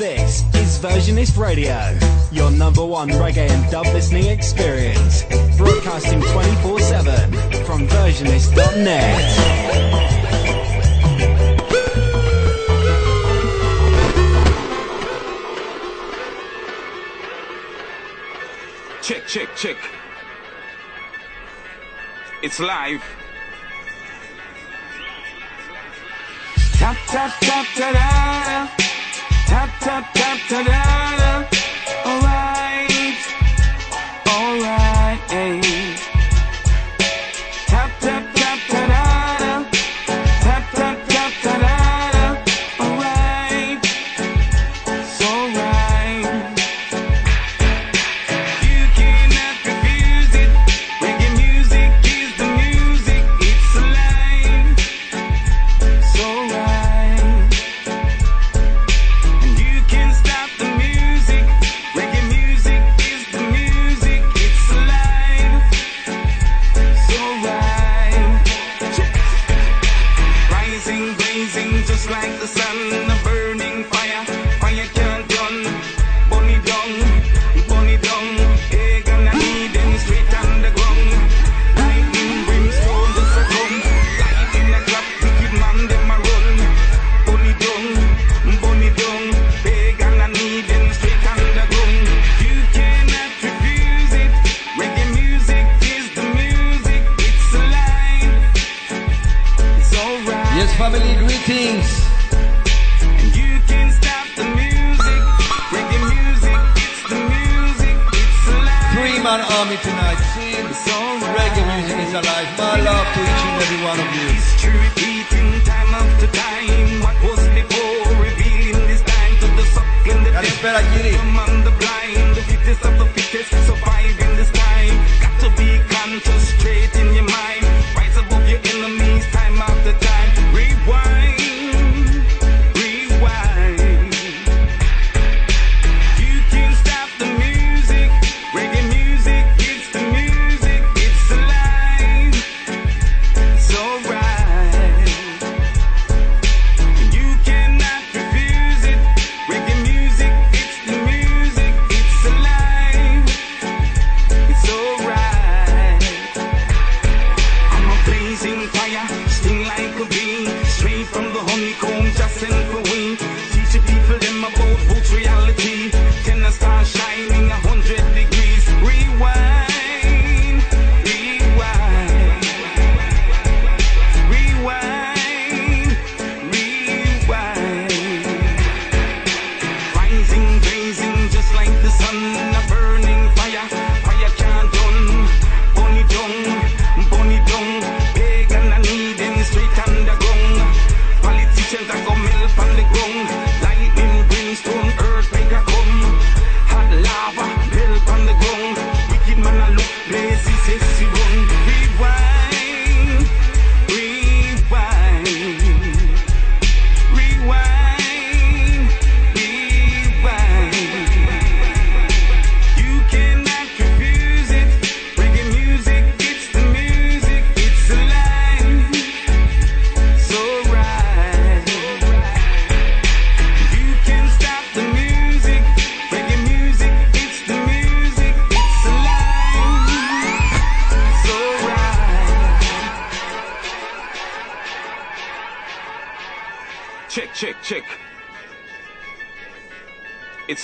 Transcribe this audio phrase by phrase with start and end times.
[0.00, 1.76] This is Versionist Radio,
[2.32, 5.24] your number one reggae and dub listening experience.
[5.58, 7.32] Broadcasting 24 7
[7.66, 9.20] from versionist.net.
[19.02, 19.76] Check, check, check.
[22.42, 23.02] It's live.
[26.78, 27.92] Tap, tap, tap, ta
[28.78, 28.89] da
[29.78, 31.19] tap tap ta da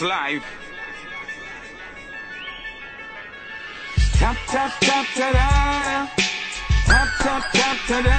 [0.02, 0.44] its.
[4.18, 6.06] Tap, tap, tap, ta da.
[6.86, 8.18] Tap, tap, tap, ta da.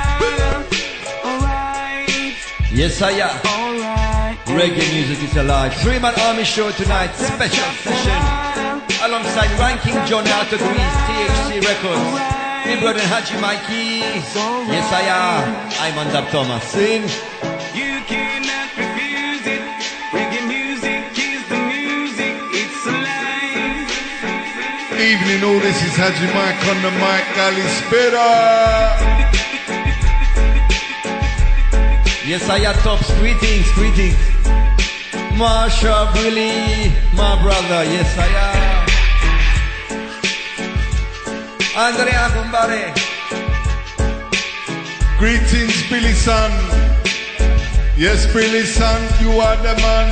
[1.25, 2.35] Alright.
[2.71, 3.35] Yes, I am.
[3.45, 4.37] Alright.
[4.45, 5.73] Reggae music is alive.
[5.75, 7.13] Three Man Army Show tonight.
[7.15, 8.21] Special session.
[9.03, 12.07] Alongside Ranking John out of Greece, THC Records.
[12.65, 14.01] Me brother Haji Mikey.
[14.73, 15.43] Yes, I am.
[15.81, 16.63] I'm on Thomas.
[16.63, 17.07] Sing.
[24.99, 25.59] Evening, all.
[25.59, 28.33] This is Haji Mike on the mic, Ali Spitter.
[32.25, 33.05] Yes, I am top.
[33.19, 34.17] Greetings, greetings.
[35.37, 37.85] Marsha Brilli, my brother.
[37.85, 38.87] Yes, I am.
[41.77, 42.89] Andrea Gumbare.
[45.19, 46.51] Greetings, Billy son.
[47.95, 50.09] Yes, Billy son, you are the man.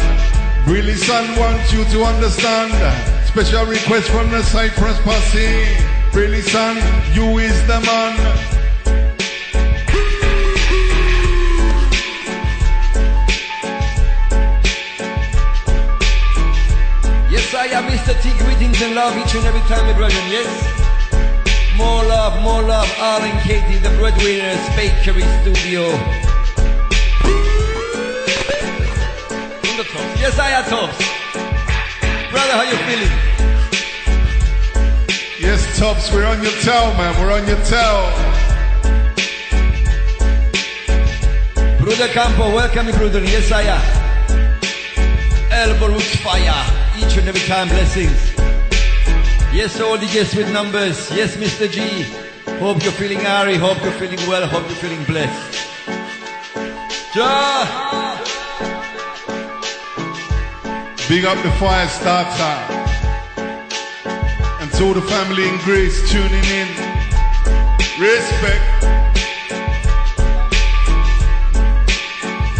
[0.68, 5.68] Billy son wants you to understand Special request from the Cyprus Posse.
[6.14, 6.78] Really, son,
[7.14, 8.16] you is the man.
[17.30, 18.16] Yes, I am Mr.
[18.24, 18.32] T.
[18.46, 20.24] Greetings and love each and every time, my brethren.
[20.30, 20.48] Yes.
[21.76, 22.90] More love, more love.
[22.98, 25.84] Arlen Katie, the breadwinners, Bakery Studio.
[29.68, 30.22] In the tops.
[30.22, 30.98] Yes, I am tops.
[32.32, 33.25] Brother, how you feeling?
[35.78, 37.14] Tops, we're on your tail, man.
[37.20, 38.08] We're on your tail.
[41.82, 43.22] Brother Campo, welcome, brother.
[43.22, 43.82] Yes, I am.
[45.52, 46.64] Elbow roots fire.
[46.98, 48.36] Each and every time, blessings.
[49.54, 51.12] Yes, all the guests with numbers.
[51.12, 51.70] Yes, Mr.
[51.70, 52.04] G.
[52.60, 53.58] Hope you're feeling airy.
[53.58, 54.48] Hope you're feeling well.
[54.48, 55.68] Hope you're feeling blessed.
[57.14, 58.18] Ja.
[61.10, 62.75] Big up the fire starter.
[64.78, 66.68] To the family in Greece tuning in.
[67.98, 68.66] Respect.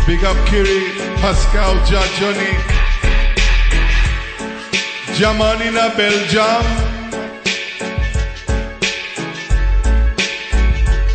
[0.08, 2.56] Big up Kiri, Pascal, Ja, Johnny.
[5.16, 6.64] Jaman in Belgium.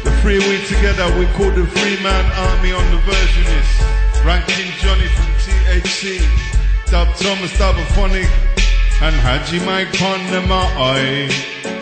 [0.05, 4.23] The three we together, we call the Free Man Army on the versionist.
[4.23, 6.20] Ranking Johnny from THC.
[6.91, 7.56] Dub Thomas,
[9.02, 10.43] And Haji Mike on the
[10.76, 11.80] eye.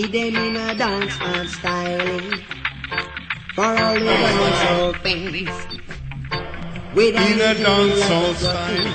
[0.00, 2.32] Keep them in a dance and styling
[3.54, 5.50] for all the dancehall fans.
[6.94, 8.88] Whether In you a do dancehall style.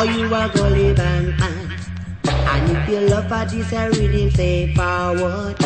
[0.00, 1.78] or you a gully band man.
[2.24, 5.56] And if you love for this a rhythm, say forward.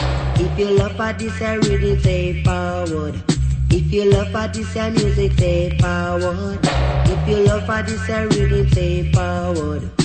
[0.41, 3.15] If you love for this a rhythm, say forward.
[3.71, 6.59] If you love for this a music, say forward.
[6.65, 10.04] If you love for this a rhythm, say forward.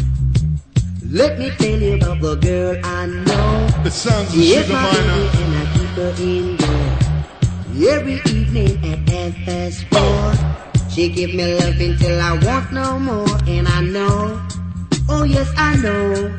[1.12, 3.68] Let me tell you about the girl I know.
[3.84, 5.30] The sounds of Sugar my Minor.
[5.42, 7.90] and I keep her indoor.
[7.90, 10.92] Every evening at FS4.
[10.92, 13.28] She give me love until I want no more.
[13.48, 14.40] And I know,
[15.10, 16.30] oh yes I know.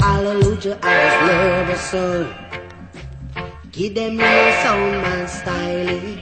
[0.00, 2.34] Hallelujah, I just love her so.
[3.70, 6.18] Give them your sound man styling.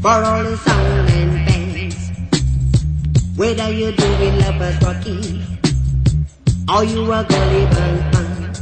[0.00, 2.10] For all the sound and bands.
[3.36, 5.51] Whether you're doing lovers rocking.
[6.68, 8.52] Or you a gully band man.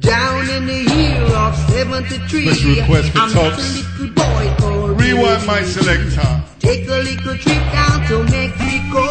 [0.00, 3.58] Down in the year of 73, Special request for I met Tops.
[3.58, 6.44] a little boy called Rewind my selector.
[6.60, 9.04] Take a little trip down to Mexico.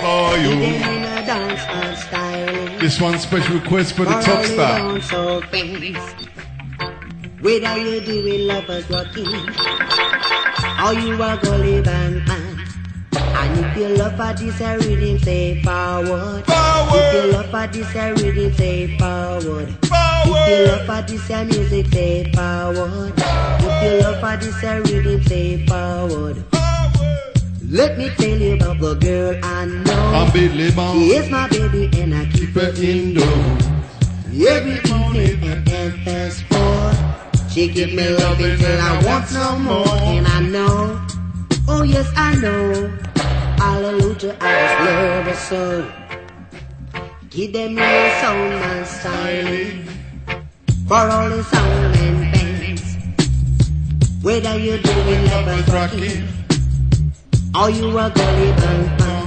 [0.00, 0.48] Boy, you.
[0.60, 2.78] Then in a dance and styling.
[2.78, 4.78] This one special request for the For top star.
[4.78, 5.10] fans.
[7.40, 7.76] Whether
[8.38, 9.26] lovers rocking
[10.84, 12.47] or you a gully band man.
[13.40, 16.44] And if you love for this a rhythm, say forward.
[16.48, 19.76] If you love for this a rhythm, say forward.
[20.30, 23.12] If you love for this a music, say forward.
[23.16, 26.44] If you love for this a rhythm, say forward.
[27.70, 30.92] Let me tell you about the girl I know.
[30.94, 33.64] She is my baby and I keep her indoors.
[34.48, 40.40] Every evening at FS4 She give me love until I want no more And I
[40.40, 41.00] know,
[41.68, 42.90] oh yes I know
[43.58, 45.92] Hallelujah, I just love her so
[47.30, 49.84] Give them your sound and styling
[50.86, 52.96] For all the sound and bands.
[54.22, 56.28] Whether you're doing lovers rocking
[57.54, 59.18] Or you a gully band man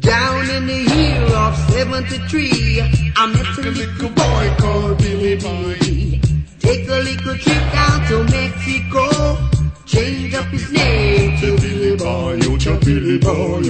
[0.00, 2.80] down in the year of 73,
[3.14, 6.18] I met a little boy called Billy B.
[6.60, 9.57] Take a little trip down to Mexico.
[9.88, 13.62] Change up his name to Billy Boy, to Billy Boy.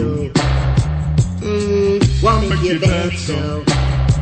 [1.40, 3.62] Mm, want make you back so.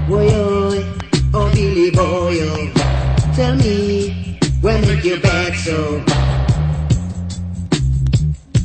[0.06, 0.98] Boy, oh,
[1.32, 3.32] oh, Billy Boy, oh.
[3.34, 6.04] Tell me, when make you back so?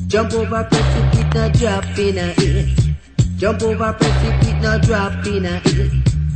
[0.07, 2.95] Jump over precipice, no drop in a it.
[3.38, 5.91] Jump over precipice, no drop in a it.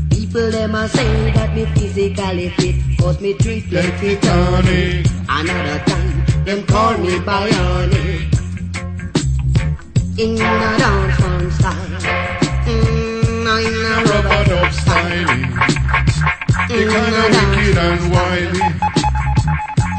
[0.09, 5.05] People them a say that me physically fit, but me treat plenty tonic.
[5.27, 8.31] Another time, them call me bionic.
[10.17, 11.99] In a downtown style,
[12.65, 15.43] mm, in a Rubber dub styling.
[16.69, 17.01] In a
[17.33, 18.65] wicked and wily.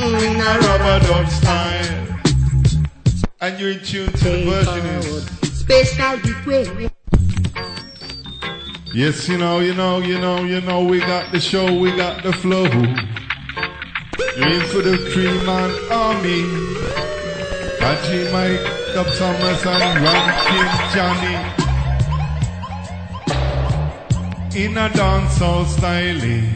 [0.00, 2.06] in a Rubber dub style.
[3.40, 5.22] And you're in tune to the version.
[5.52, 6.94] Special request.
[8.94, 12.22] Yes, you know, you know, you know, you know, we got the show, we got
[12.22, 12.64] the flow.
[14.36, 16.42] In for the three man army.
[17.80, 18.60] Haji Mike,
[18.92, 21.36] Dub Thomas, and Rankin Johnny.
[24.62, 26.54] In a dancehall styling.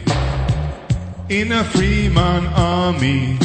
[1.29, 3.39] In a free man army.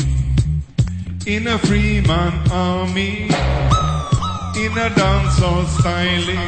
[1.26, 3.28] In a free man army.
[4.60, 6.38] In a dancehall styling.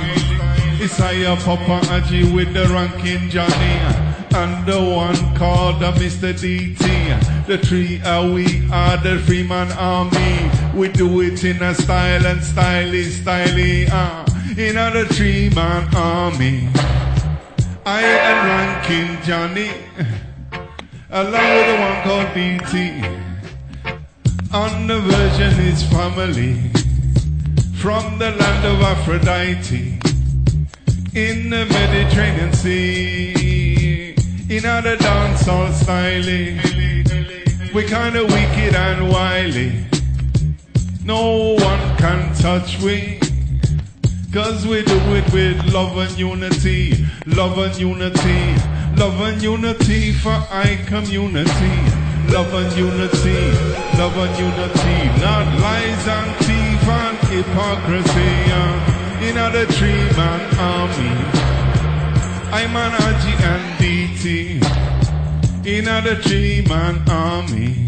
[0.83, 6.33] Isaiah Papa Aji with the ranking Johnny and the one called the Mr.
[6.33, 7.47] DT.
[7.47, 10.51] The three are we are the Freeman Army.
[10.75, 13.89] We do it in a style and styly, styly.
[13.91, 14.29] Uh,
[14.59, 16.69] in the three man army.
[17.87, 19.71] I am ranking Johnny
[21.11, 22.75] along with the one called DT.
[24.53, 26.55] On the version is family
[27.77, 30.01] from the land of Aphrodite
[31.15, 33.68] in the Mediterranean Sea.
[34.51, 36.57] In other dancehall styling,
[37.75, 39.85] we kinda wicked and wily.
[41.05, 43.21] No one can touch we.
[44.33, 48.55] Cause we do it with love and unity, love and unity,
[48.97, 51.77] love and unity for I community.
[52.33, 53.41] Love and unity,
[53.99, 58.33] love and unity, not lies and thief and hypocrisy.
[59.29, 61.13] In other three man army,
[62.51, 63.79] I'm an Aji and
[64.25, 67.87] In other three man army.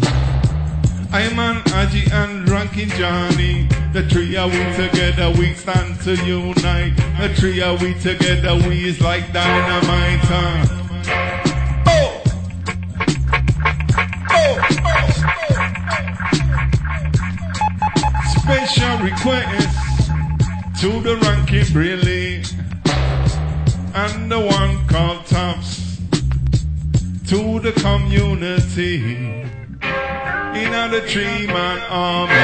[1.11, 3.67] I'm an Aji and Rankin Johnny.
[3.91, 6.95] The three are we together, we stand to unite.
[7.19, 10.21] The three are we together, we is like dynamite.
[10.23, 10.67] huh?
[11.87, 12.23] Oh!
[14.31, 14.55] Oh!
[18.39, 19.67] Special request
[20.79, 22.43] to the Rankin Briley
[23.93, 25.90] and the one called Tops
[27.31, 28.97] to the community.
[30.61, 32.35] In the three man army.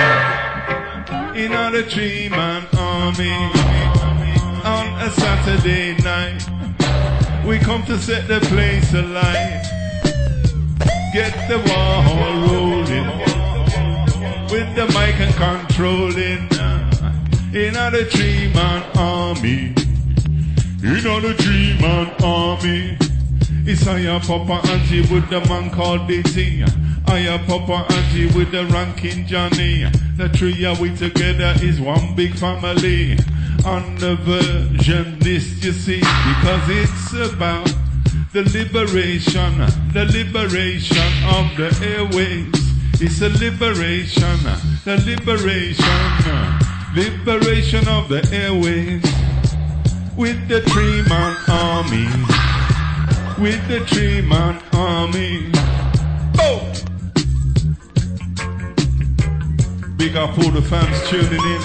[1.37, 3.33] In the three man army.
[4.63, 6.39] On a Saturday night.
[7.45, 9.65] We come to set the place alight.
[11.11, 12.03] Get the wall
[12.47, 13.09] rolling.
[14.49, 16.47] With the mic and controlling.
[17.53, 19.75] In the three man army.
[20.81, 23.06] In the three man army.
[23.67, 26.63] Isaiah Papa Auntie with the man called DT.
[27.09, 29.83] Aya Papa Auntie with the ranking Johnny.
[30.15, 33.17] The of we together is one big family.
[33.65, 37.69] On the version this you see, because it's about
[38.31, 39.57] the liberation,
[39.91, 42.47] the liberation of the airways.
[43.01, 44.39] It's a liberation,
[44.85, 45.99] the liberation,
[46.95, 49.03] liberation of the airways.
[50.15, 52.46] With the three man army
[53.39, 55.51] with the three man army.
[56.39, 56.59] Oh!
[59.97, 61.61] Big up all the fans tuning in.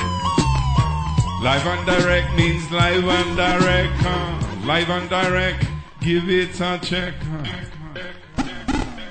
[1.43, 3.93] Live and direct means live and direct.
[3.97, 4.67] huh?
[4.67, 5.67] Live and direct,
[6.01, 7.15] give it a check.
[7.15, 7.45] huh?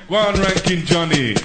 [0.07, 1.35] One ranking Johnny.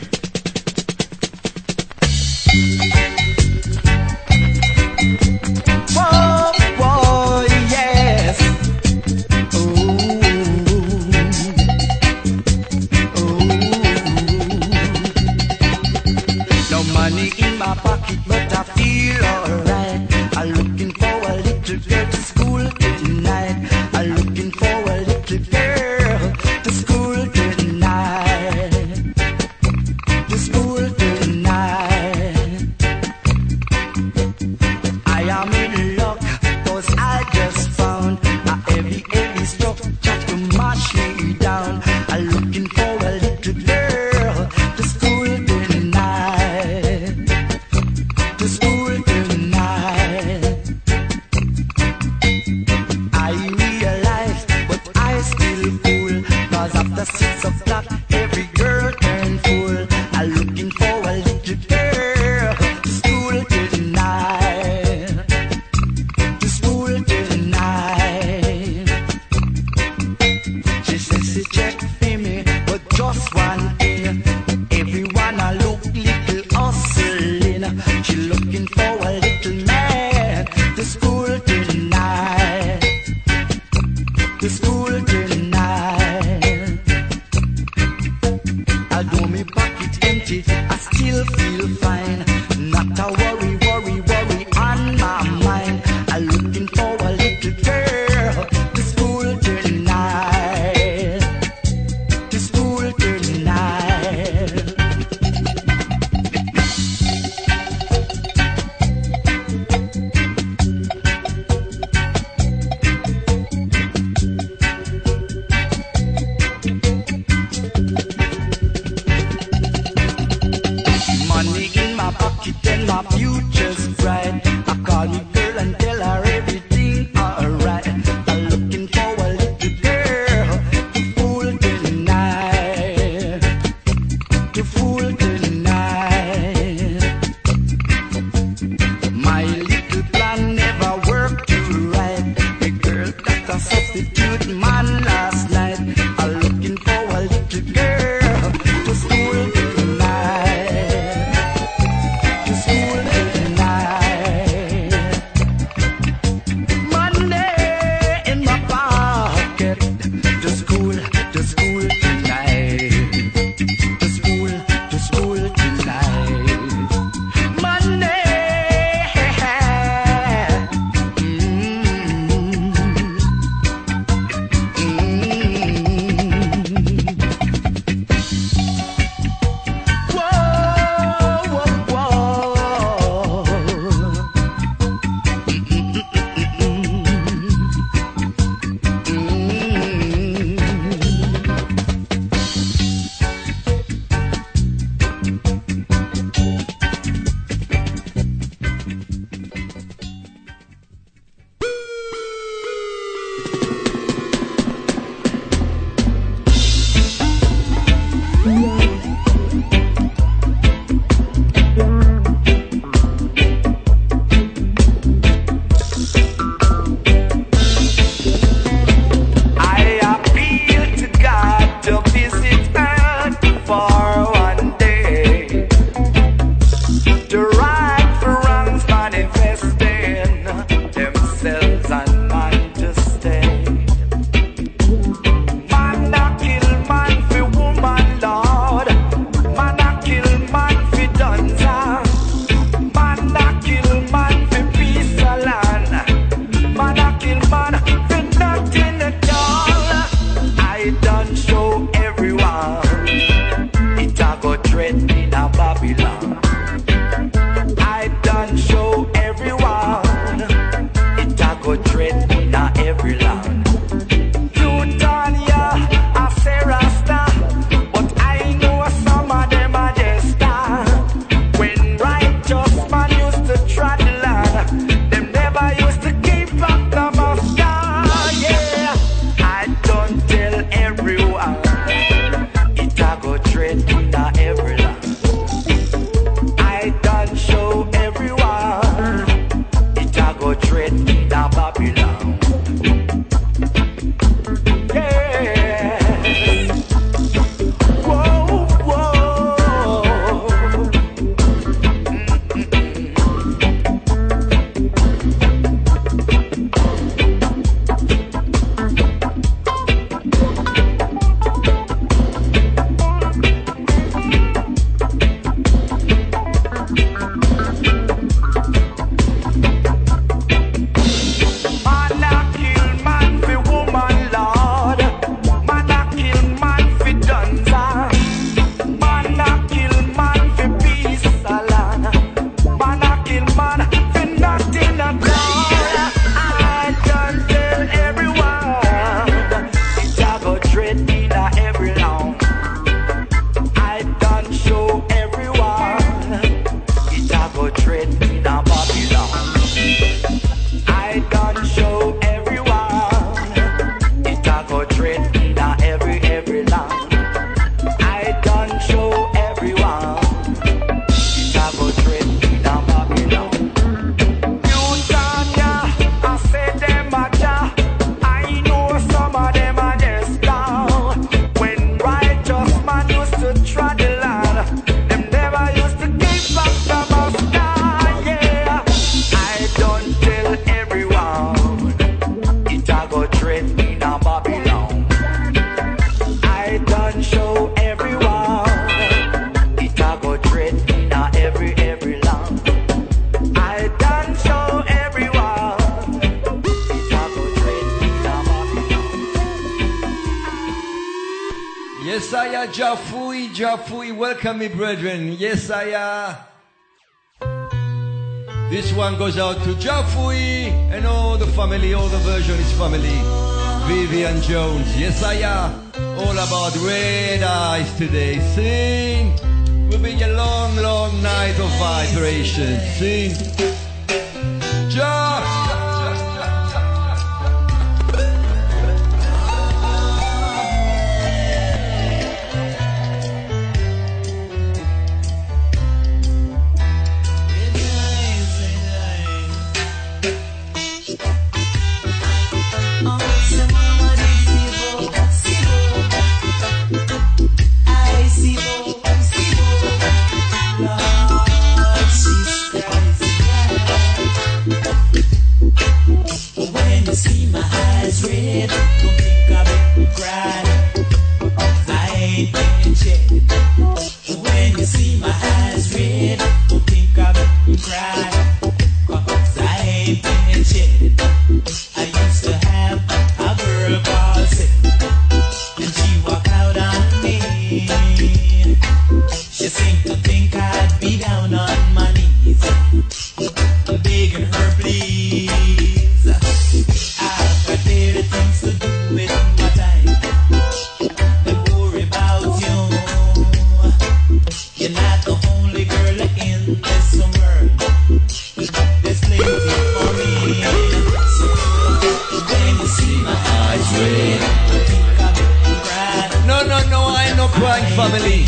[508.18, 508.44] Family.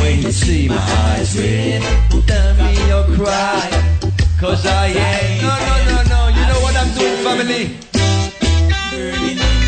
[0.00, 1.82] When you see my eyes red,
[2.26, 3.98] tell me you're crying.
[4.38, 5.42] Cause I ain't.
[5.42, 6.28] No, no, no, no.
[6.28, 7.76] You know what I'm doing, family?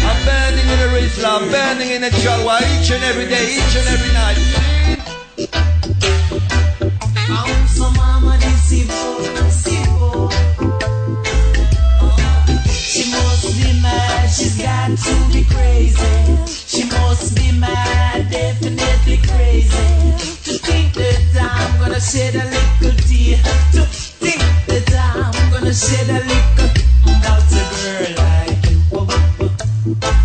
[0.07, 3.77] I'm burning in the Rizla, I'm burning in the Jalwa each and every day, each
[3.77, 4.39] and every night.
[7.31, 8.35] I'm so mama.
[12.95, 16.37] She must be mad, she's got to be crazy.
[16.47, 18.14] She must be mad,
[19.55, 19.61] To
[20.59, 23.39] think that I'm gonna shed a little tear.
[23.75, 26.71] To think that I'm gonna shed a little
[27.07, 28.83] about a girl like you.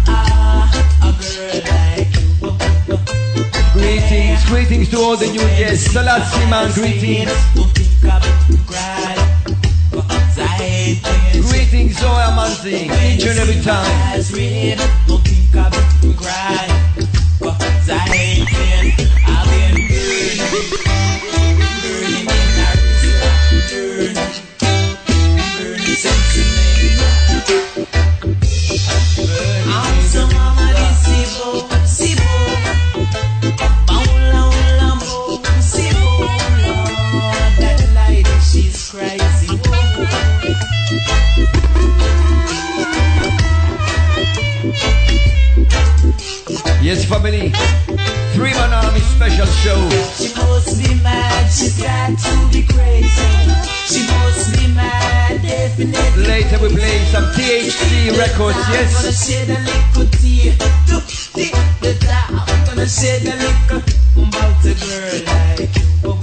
[0.08, 0.65] Ah,
[1.06, 2.26] a girl like you.
[3.74, 5.88] Greetings, greetings to all the new years.
[5.88, 7.30] Salatsi man, greetings.
[11.50, 14.10] Greetings, Zoya Manzi, each and every time.
[46.89, 47.52] Yes, family.
[48.34, 49.78] Three man army special show.
[50.17, 53.30] She must be mad, she's got to be crazy.
[53.86, 56.25] She must be mad, definitely.
[56.25, 59.30] Later we play some THC records, I'm gonna yes.
[59.30, 60.58] shed a little tear
[60.89, 63.84] to think that I'm gonna shed a little
[64.25, 66.18] about a girl like you.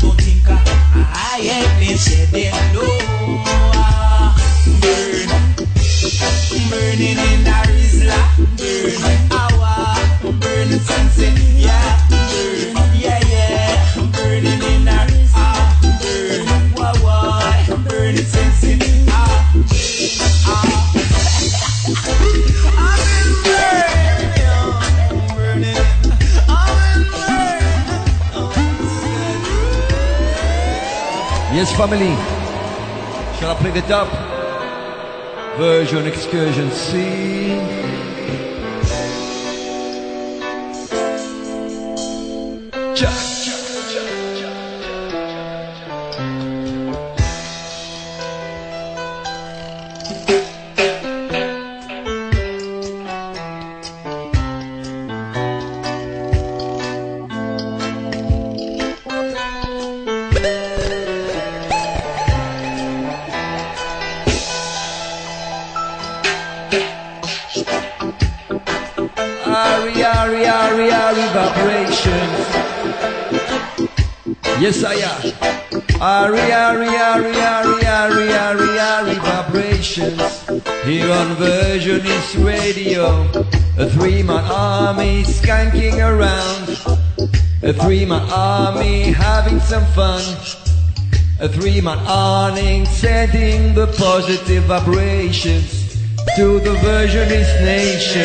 [0.00, 0.56] Don't think I,
[1.12, 1.98] I ain't been
[4.80, 5.28] Burn,
[6.70, 7.63] burning in Arizla,
[31.76, 32.14] family.
[33.38, 34.08] Shall I play the dub?
[35.58, 37.73] Version excursion C.
[94.24, 96.02] positive vibrations
[96.34, 98.24] to the Versionist nation.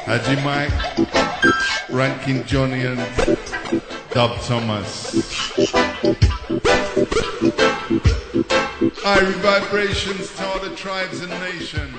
[0.05, 2.99] Haji Mike, Rankin Johnny, and
[4.11, 5.11] Dub Thomas.
[9.03, 11.90] High vibrations to all the tribes and nations.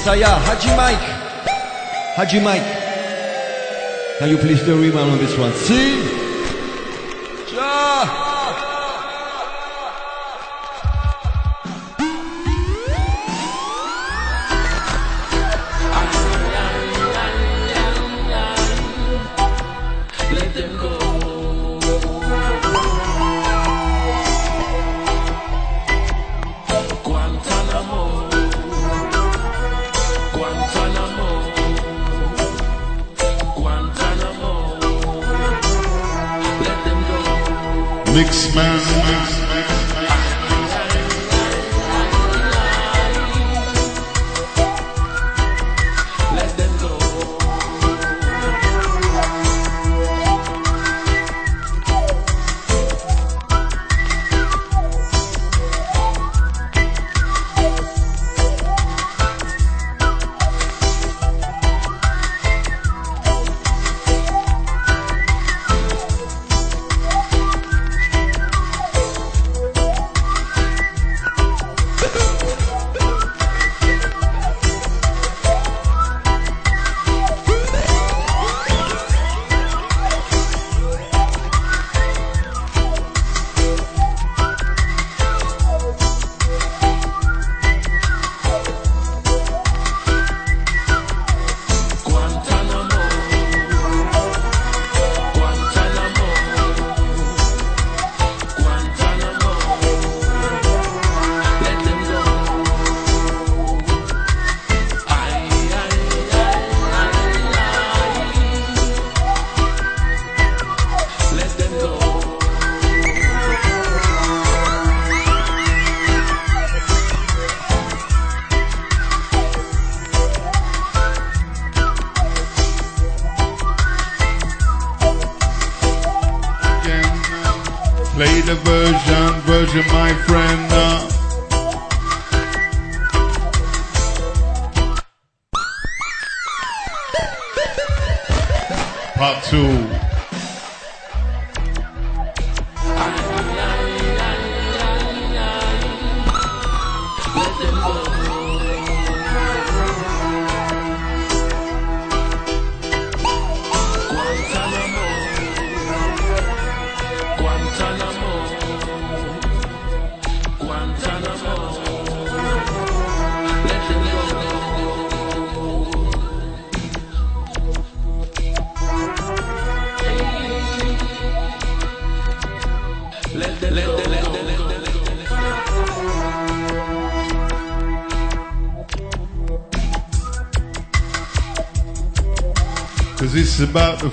[0.00, 0.40] Yes, I am.
[0.40, 1.06] Haji Mike.
[2.16, 4.18] Haji Mike.
[4.18, 5.52] Can you please do a rebound on this one?
[5.52, 6.00] See?
[7.54, 8.29] Ja!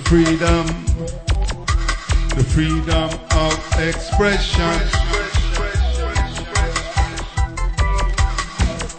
[0.07, 0.65] Freedom,
[2.37, 4.63] the freedom of expression.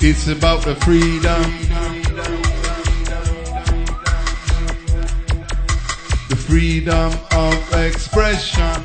[0.01, 1.43] It's about the freedom,
[6.29, 8.77] the freedom of expression.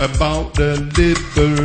[0.00, 1.61] About the liberation.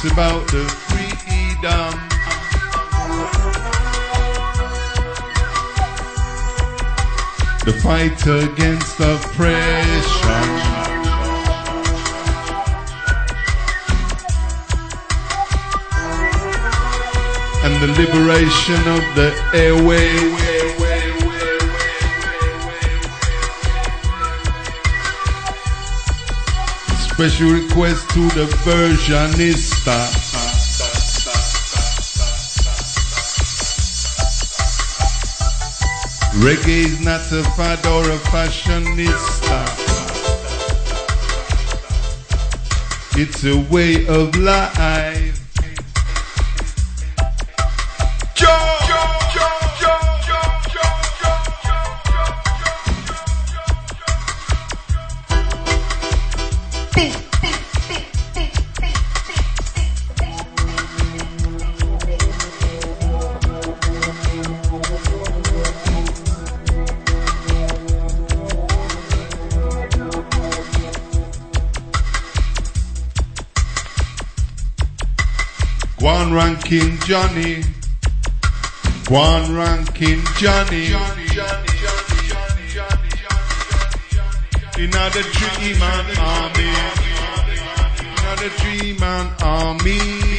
[0.00, 1.90] It's about the freedom.
[7.64, 10.44] The fight against oppression.
[17.64, 20.57] And the liberation of the airway.
[27.18, 29.98] Special request to the versionista.
[36.38, 39.66] Reggae is not a fad or a fashionista.
[43.18, 45.27] It's a way of life.
[77.08, 77.62] Johnny.
[79.08, 80.88] One ranking Johnny.
[84.76, 86.68] Another three man army.
[88.18, 90.37] Another three man army.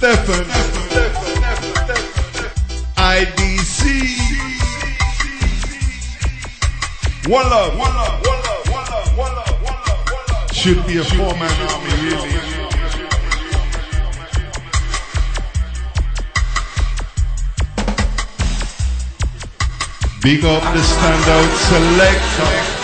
[0.00, 0.46] Stefan.
[2.96, 3.82] IDC.
[7.28, 9.76] One love, one love, one love, one love, one love, one
[10.30, 10.52] love.
[10.52, 12.32] Should be a four-man army, really.
[20.22, 22.79] Big up the standout selector.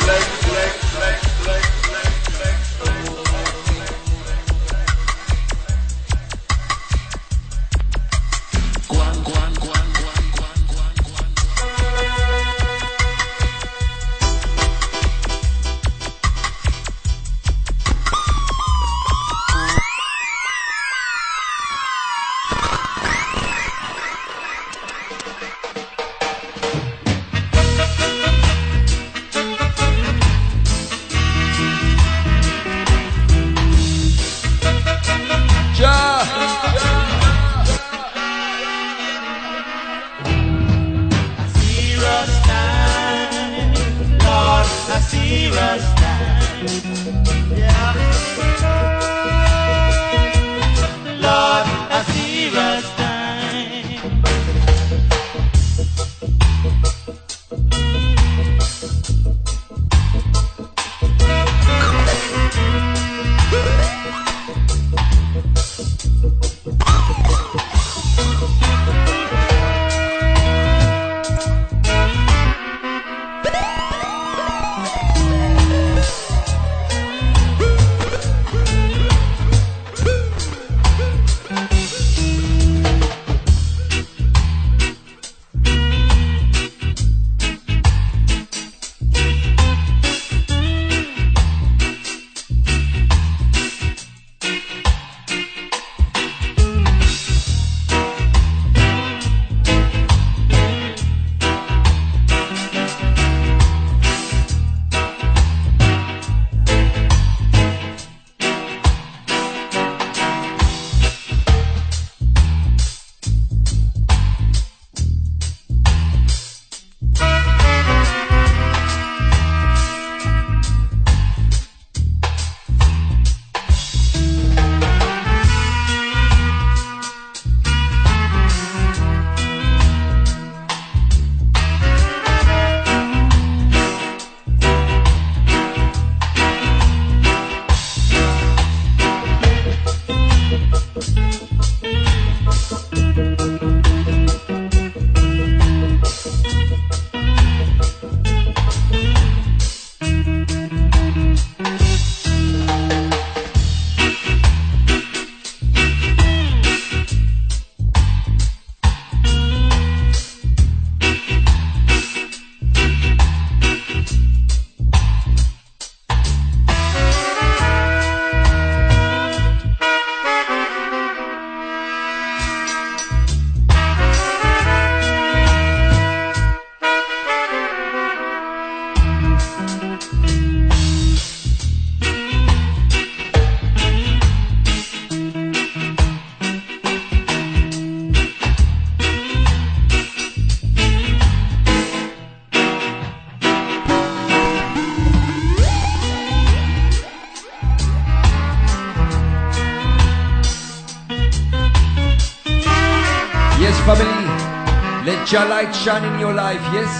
[205.86, 206.90] Shine in your life, yes?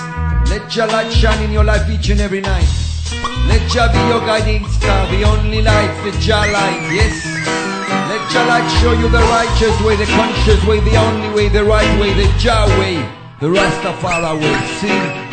[0.49, 2.68] Let your light shine in your life each and every night.
[3.49, 7.26] Let Jah be your guiding star, the only light, the Jah light, yes?
[8.07, 11.64] Let Jah light show you the righteous way, the conscious way, the only way, the
[11.64, 12.95] right way, the Jah way,
[13.41, 14.66] the Rastafari way.
[14.78, 15.26] See?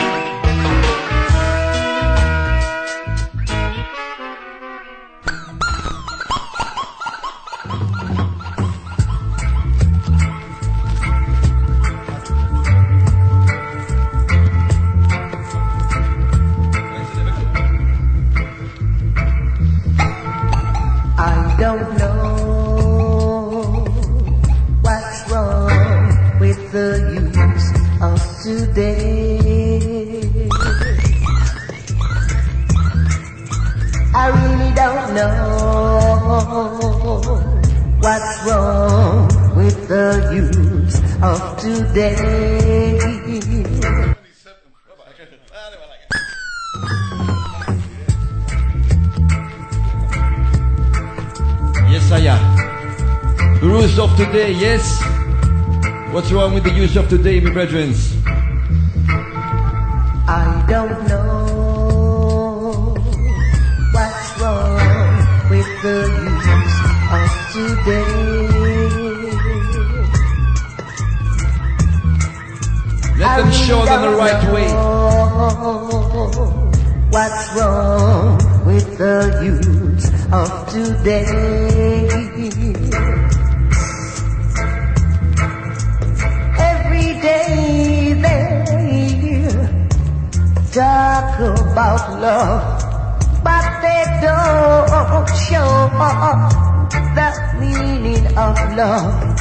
[96.03, 97.29] The
[97.59, 99.39] meaning of love.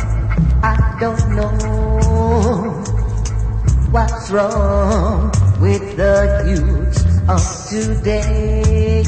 [0.63, 2.83] I don't know
[3.91, 9.05] what's wrong with the youth of today.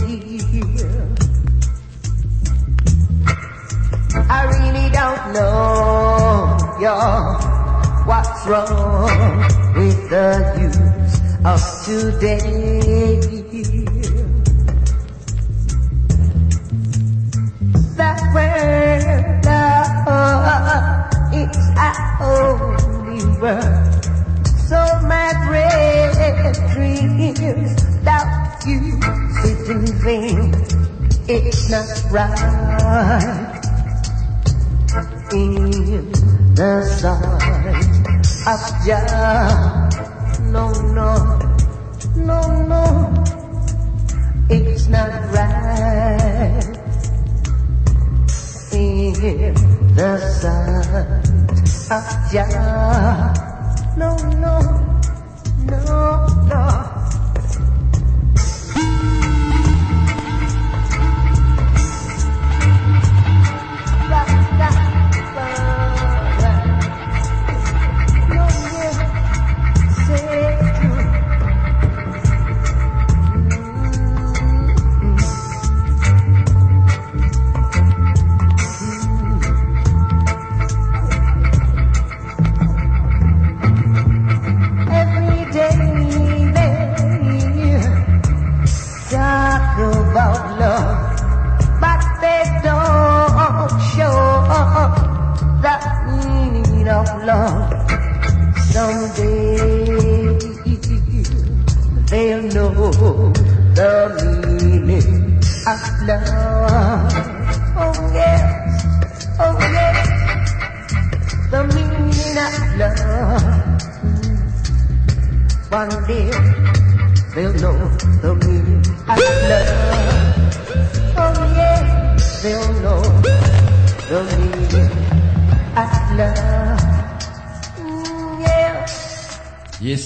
[4.29, 7.39] I really don't know, y'all,
[8.07, 9.39] what's wrong
[9.77, 10.27] with the
[10.59, 13.44] youth of today.
[21.33, 24.05] It's our only world.
[24.69, 25.33] So my
[26.75, 27.75] dreams
[28.05, 28.27] that
[28.67, 29.01] you
[29.69, 30.55] in vain.
[31.27, 33.55] It's not right
[38.87, 39.15] of.
[40.53, 41.39] No, no,
[42.17, 42.85] no, no.
[44.51, 45.75] It's not right
[49.95, 50.91] the sight
[51.91, 53.33] of Jah.
[53.97, 54.91] No, no, no.
[55.65, 56.74] No,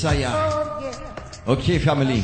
[0.05, 1.23] Oh yeah.
[1.47, 2.23] Okay, family.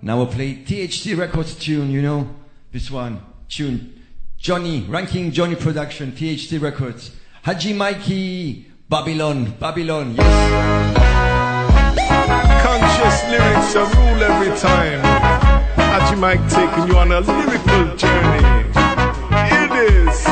[0.00, 2.28] Now we'll play THC Records tune, you know.
[2.72, 4.02] This one, tune.
[4.38, 7.12] Johnny, Ranking Johnny Production, THC Records.
[7.44, 10.96] Haji Mikey, Babylon, Babylon, yes.
[12.64, 15.00] Conscious lyrics a rule every time.
[15.76, 18.66] Haji Mike taking you on a lyrical journey.
[19.60, 20.24] It is.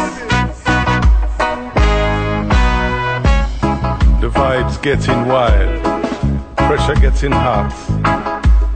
[4.21, 6.00] The vibes getting wild,
[6.77, 7.73] pressure getting hot.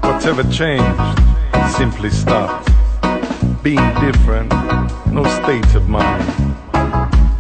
[0.03, 2.69] Whatever changed, simply stopped.
[3.63, 4.51] Being different,
[5.13, 6.27] no state of mind.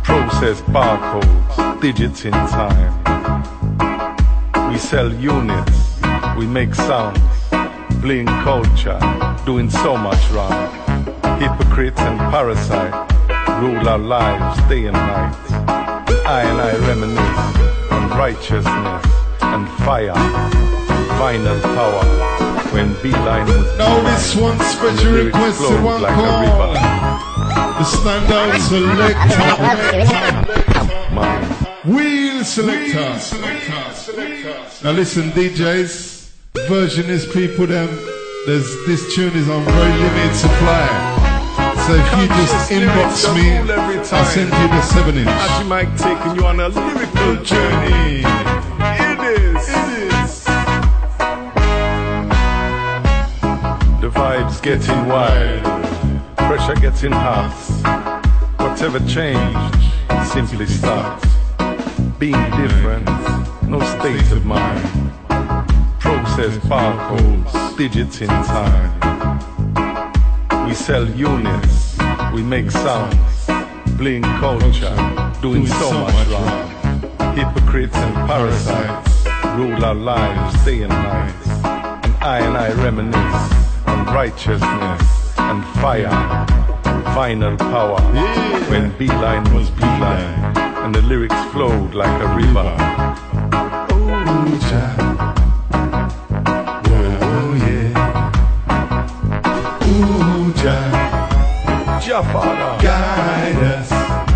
[0.04, 2.92] Process barcodes, digits in time.
[4.70, 6.00] We sell units,
[6.38, 7.18] we make sounds,
[8.00, 9.00] bling culture,
[9.44, 10.70] doing so much wrong.
[11.40, 12.94] Hypocrites and parasite
[13.60, 15.34] rule our lives day and night.
[16.24, 19.23] I and I reminisce on righteousness
[19.54, 20.14] and fire,
[21.18, 22.04] final power.
[22.74, 26.12] When Beeline was Now born, this one and the special lyrics request, flowed one like
[26.12, 26.40] a call.
[26.42, 26.72] river.
[27.78, 29.14] The standout selector.
[31.14, 31.44] Mine.
[31.84, 33.10] Wheel selector.
[34.82, 36.32] Now listen, DJs,
[36.68, 37.88] versionist people, them,
[38.46, 40.88] there's, this tune is on very limited supply.
[41.86, 43.46] So if you just inbox me,
[44.10, 45.28] I'll send you the 7 inch.
[45.28, 48.63] Haji Mike taking you on a lyrical journey.
[49.00, 49.68] It is.
[49.68, 50.44] It is.
[54.00, 55.62] The vibes getting wild,
[56.36, 57.54] pressure getting hot.
[58.58, 59.84] Whatever changed,
[60.32, 61.26] simply stopped.
[62.18, 63.06] Being different,
[63.68, 65.12] no state of mind.
[66.00, 68.92] Process barcodes, digits in time.
[70.66, 71.96] We sell units,
[72.34, 73.46] we make sounds,
[73.96, 74.96] bling culture,
[75.40, 76.83] doing so much wrong.
[77.34, 79.26] Hypocrites and parasites
[79.56, 81.34] rule our lives day and night.
[82.04, 86.10] And I and I reminisce on righteousness and fire,
[87.14, 87.98] final power.
[88.14, 88.70] Yeah.
[88.70, 92.76] When beeline was beeline, and the lyrics flowed like a river.
[93.90, 94.04] Oh.
[102.04, 103.90] Jah oh, Father, guide us,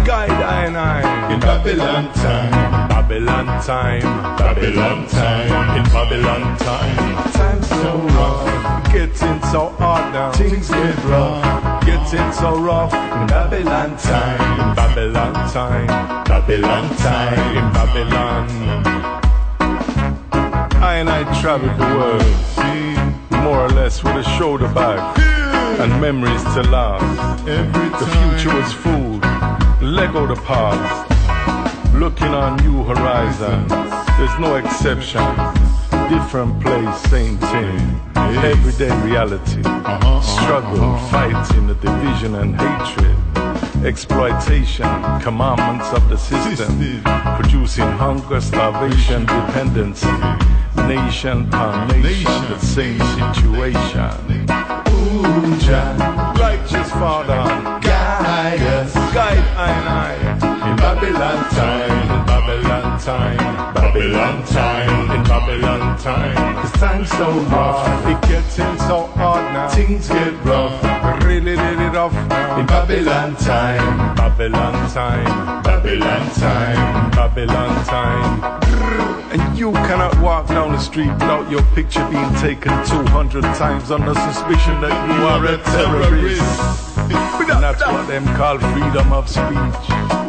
[0.07, 2.88] guide I and I in Babylon time.
[3.09, 4.03] Babylon time,
[4.37, 5.79] Babylon time.
[5.79, 7.33] in Babylon time.
[7.33, 10.31] Time's so rough, getting so hard now.
[10.33, 11.87] Things get rough.
[11.87, 15.87] Getting so rough in Babylon time, in Babylon time,
[16.27, 17.57] Babylon time.
[17.57, 18.47] in Babylon.
[20.83, 25.19] I and I traveled the world, more or less with a shoulder bag
[25.81, 27.43] and memories to last.
[27.47, 29.23] The future was food,
[29.81, 31.08] Lego the past.
[31.99, 33.69] Looking on new horizons,
[34.19, 35.21] there's no exception.
[36.09, 38.01] Different place, same thing.
[38.15, 39.63] Everyday reality.
[40.23, 43.85] Struggle, fighting, the division and hatred.
[43.85, 44.87] Exploitation,
[45.21, 47.03] commandments of the system.
[47.37, 50.07] Producing hunger, starvation, dependency.
[50.87, 52.49] Nation on nation, Nation.
[52.49, 54.47] the same situation.
[54.93, 57.43] Ooh, Jah, Righteous Father,
[57.81, 60.48] guide us guide I and I.
[60.89, 62.27] Babylon time.
[62.27, 65.11] Babylon time, Babylon time.
[65.11, 66.55] in Babylon time.
[66.63, 68.07] Cause time's so rough.
[68.07, 69.69] It getting so hard now.
[69.69, 70.83] Things get rough
[71.25, 72.61] Really, really rough now.
[72.61, 74.17] in Babylon time.
[74.17, 77.11] Babylon time, Babylon time.
[77.11, 78.63] Babylon time.
[79.31, 84.15] And you cannot walk down the street without your picture being taken 200 times under
[84.15, 86.99] suspicion that you are a terrorist.
[87.51, 90.28] And that's what them call freedom of speech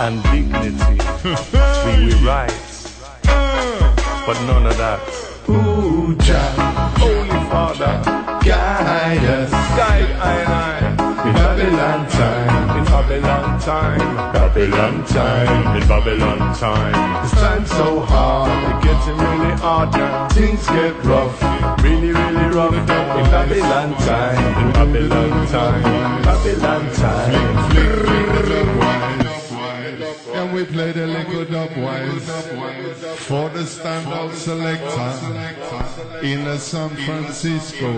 [0.00, 0.96] and dignity.
[1.82, 4.98] Free with rights, but none of that.
[5.46, 6.16] Ooh,
[6.96, 8.00] Holy Father,
[8.42, 11.28] guide us guide I and I.
[11.28, 12.78] in Babylon time.
[12.78, 15.76] In Babylon time, Babylon time.
[15.76, 16.94] in Babylon time.
[17.20, 18.50] Cause time's so hard.
[18.70, 20.28] It getting really hard now.
[20.28, 21.36] Things get rough.
[21.82, 23.18] Really, really rough now.
[23.18, 28.89] In Babylon time, in Babylon time, Babylon time.
[30.52, 32.28] We play the little dub wise
[33.20, 37.88] for the standout selector in a San Francisco.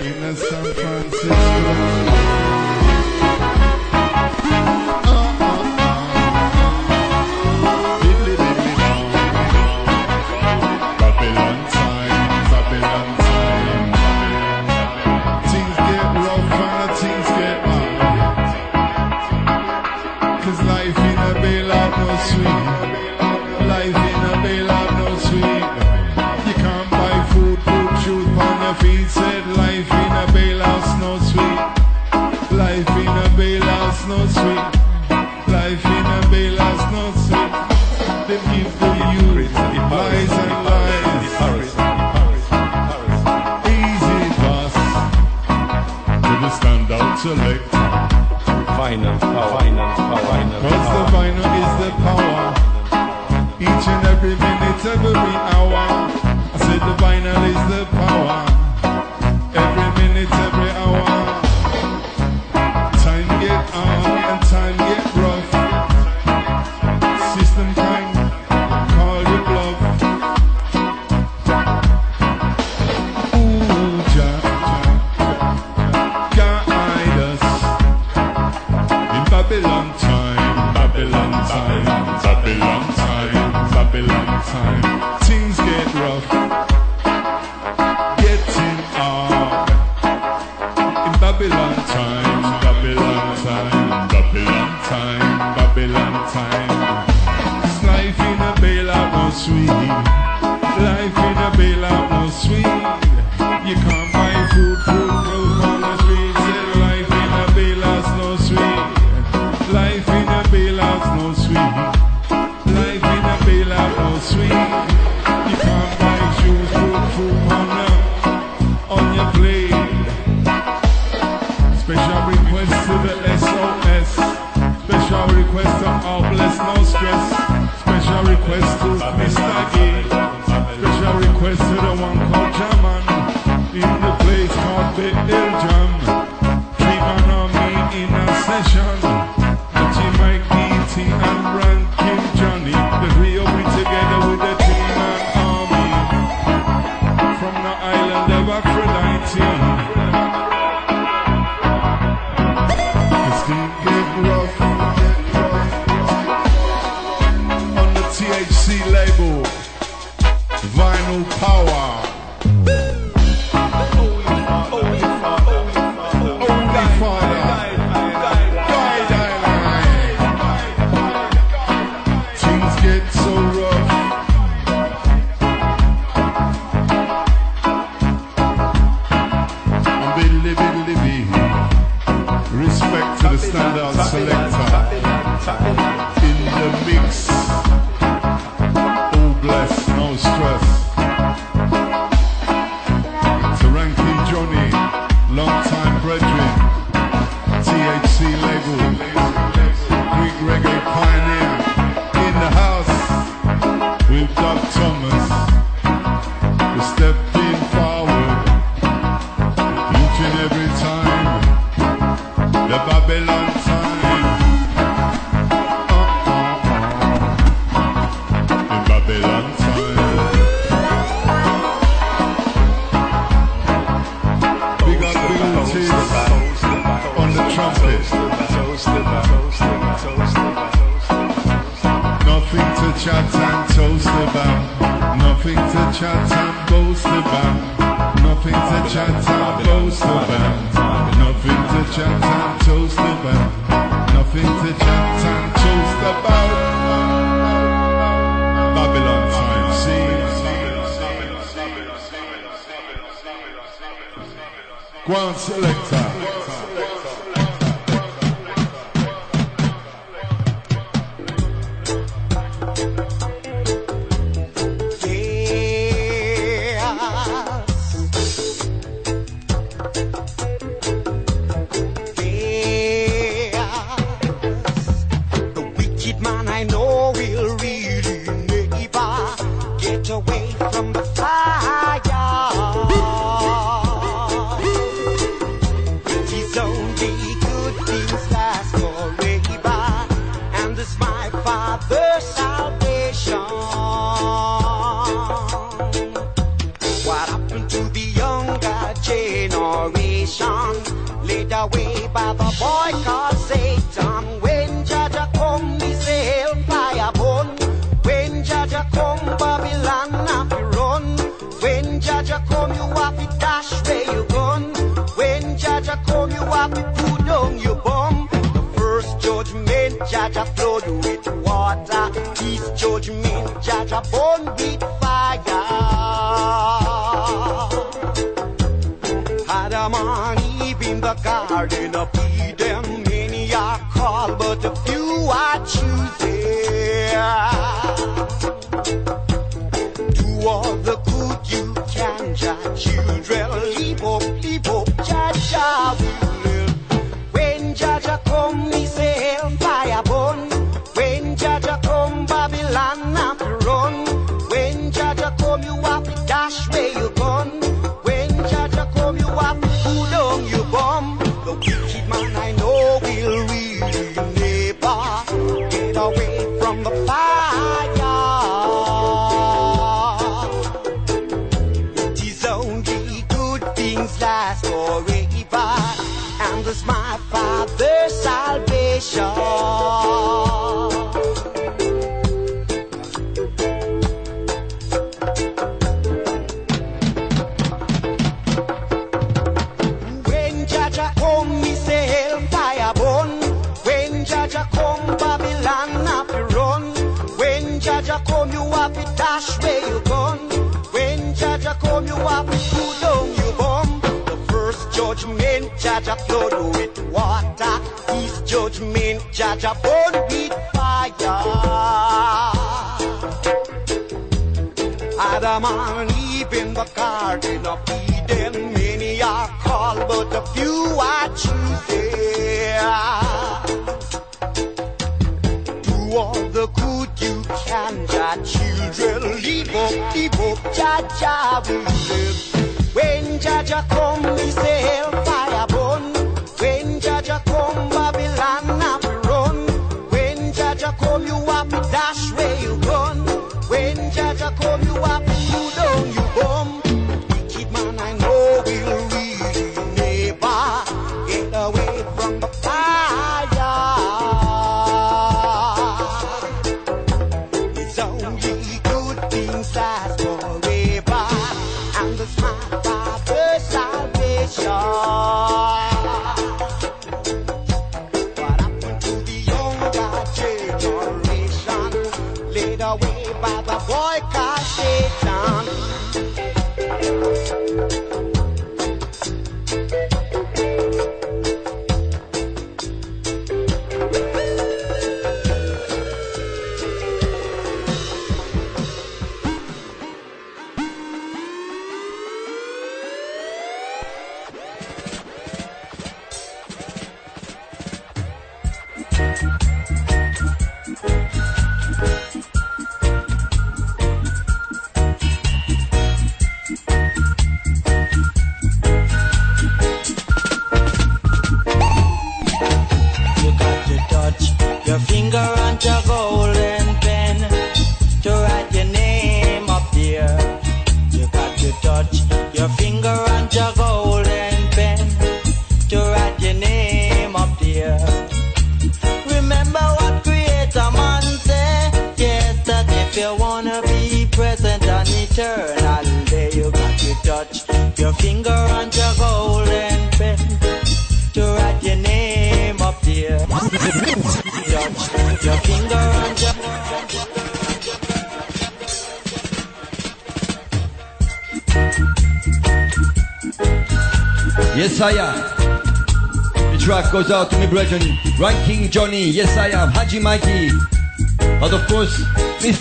[0.00, 2.61] In a San Francisco.
[47.22, 47.70] Selector.
[47.70, 52.42] Final power, final power, final Cause the vinyl is the power.
[53.60, 55.14] Each and every minute, every
[55.54, 56.10] hour.
[56.52, 58.11] I said the vinyl is the power.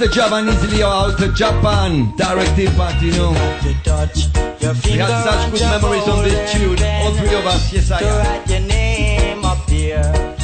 [0.02, 0.14] Mr.
[0.14, 2.12] Japanese Leo out to Japan.
[2.18, 3.34] Directive back, you know.
[3.62, 6.80] To touch your We had such good memories on this tune.
[6.82, 7.72] All three of us.
[7.72, 8.26] Yes, I to am.
[8.26, 10.36] write your name up there.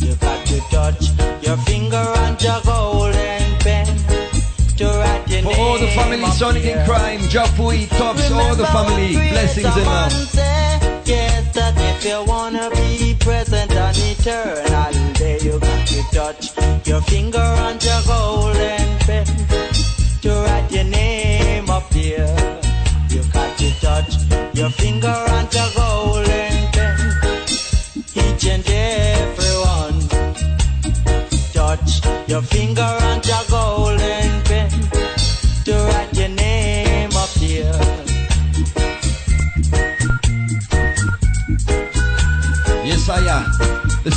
[0.00, 1.10] You got to touch
[1.46, 3.86] your finger on your golden pen.
[4.78, 6.84] To write your For name all the family, Sonic in there.
[6.84, 9.12] Crime, Japui, Tops, all the family.
[9.12, 10.34] Blessings and love.
[10.34, 11.06] love.
[11.06, 17.00] Yes, that if you wanna be present and eternal, there you got to touch your
[17.02, 19.03] finger on your golden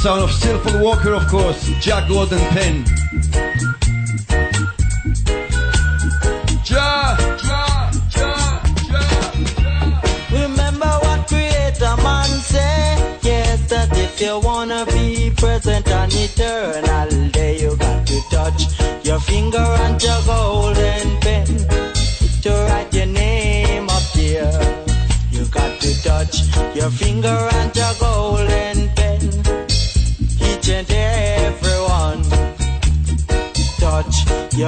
[0.07, 1.69] Sound of Silver Walker, of course.
[1.81, 2.85] Jack Gordon Penn.
[6.63, 8.61] Ja, ja, ja.
[10.31, 13.17] Remember what Creator Man say?
[13.21, 19.19] Yes, that if you wanna be present and eternal, there you got to touch your
[19.19, 20.76] finger on your golden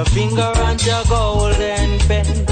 [0.00, 2.49] your finger on your golden pen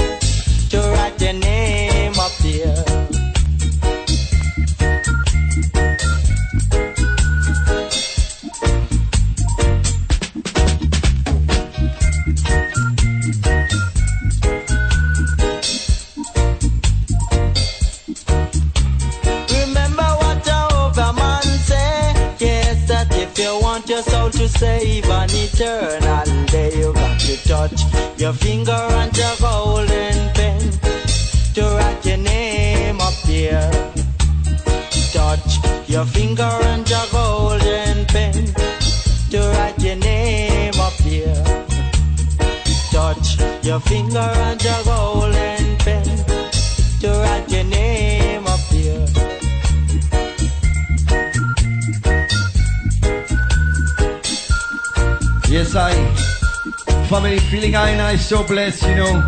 [58.29, 59.25] so blessed, you know.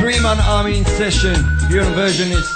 [0.00, 1.34] Three man army in session.
[1.34, 2.48] On Versionist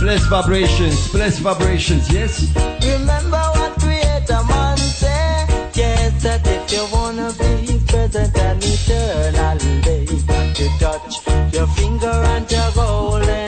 [0.00, 2.52] blessed vibrations, blessed vibrations, yes?
[2.82, 5.46] Remember what Creator Man say?
[5.74, 11.68] Yes, that if you wanna be present and eternal, then you got to touch your
[11.78, 13.39] finger and your golden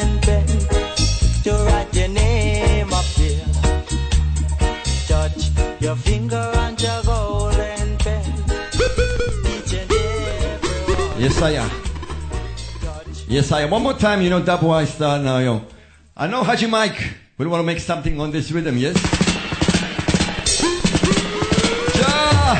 [11.43, 11.51] Yes,
[13.51, 13.68] I am.
[13.68, 13.72] I.
[13.72, 15.62] One more time, you know, that boy star now, yo.
[16.16, 18.95] I know Haji Mike will want to make something on this rhythm, yes?
[21.99, 22.55] Ja!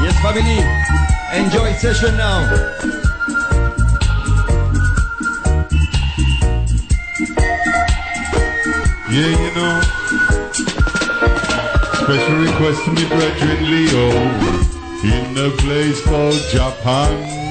[0.00, 0.64] Yes, family.
[1.36, 2.48] Enjoy session now.
[9.10, 9.82] Yeah, you know.
[11.92, 14.10] Special request to me brethren Leo
[15.04, 17.45] in a place called Japan.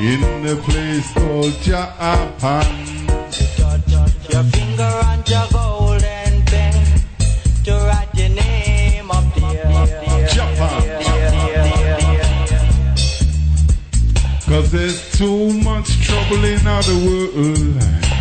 [0.00, 2.64] In a place called Japan.
[4.30, 7.02] Your finger on your golden pen
[7.64, 10.26] to write your name up there.
[10.26, 11.02] Japan.
[14.48, 17.76] Cause there's too much trouble in our world.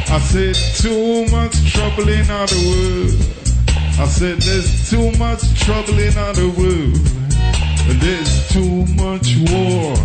[0.10, 3.16] I said too much trouble in our world.
[3.98, 7.00] I said there's too much trouble in our world.
[8.02, 9.96] There's too much war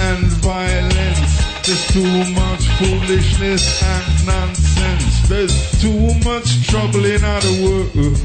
[0.00, 1.32] and violence.
[1.66, 5.28] There's too much foolishness and nonsense.
[5.28, 8.16] There's too much trouble in our world.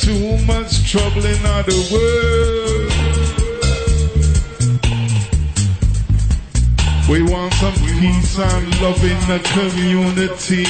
[0.00, 2.92] Too much trouble in our world.
[7.08, 10.66] We want some peace and love in the community.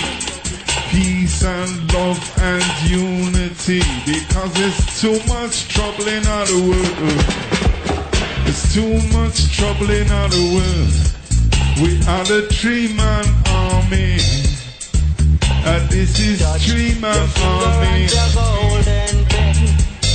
[0.90, 3.82] Peace and love and unity.
[4.04, 7.59] Because there's too much trouble in our world.
[8.44, 10.92] There's too much trouble in our world.
[11.80, 14.18] We are the three man army.
[15.64, 18.08] And this is three man army.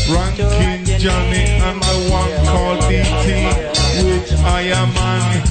[0.08, 3.30] Ranking Johnny and the one called DT.
[4.04, 5.44] With I am man.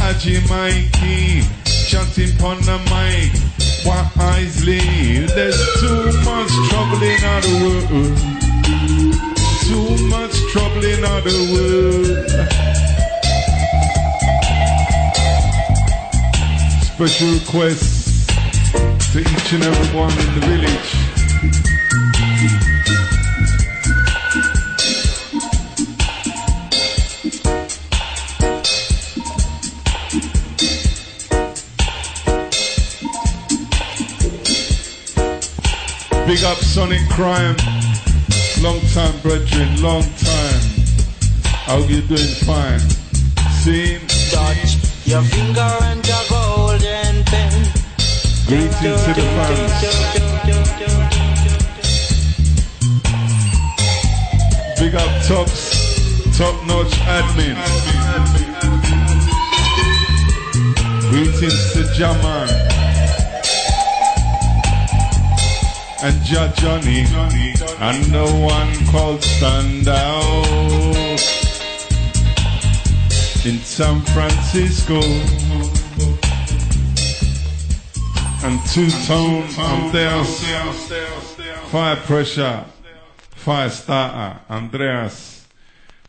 [0.00, 1.42] Haji Mikey,
[1.86, 3.48] chanting on the mic.
[3.84, 5.26] wisely.
[5.26, 9.37] There's too much trouble in our world.
[9.68, 11.20] Too much trouble in our
[11.52, 12.30] world.
[16.84, 18.26] Special requests
[19.12, 21.08] to each and every one in the village.
[36.26, 37.77] Big up Sonic Crime.
[38.60, 40.60] Long time, brethren, long time.
[41.44, 42.26] How you doing?
[42.44, 42.80] Fine.
[43.62, 43.98] See?
[44.30, 47.52] Touch your finger and your golden pen.
[48.48, 49.72] Greetings to the fans.
[54.80, 57.56] Big up Tops, top notch admin.
[61.10, 62.87] Greetings to Jaman.
[66.00, 67.04] And Ja Johnny.
[67.80, 70.36] And the one called Standout.
[73.44, 75.00] In San Francisco.
[78.44, 80.44] And two tone, Andreas,
[81.72, 82.64] fire pressure,
[83.32, 85.48] fire starter, Andreas,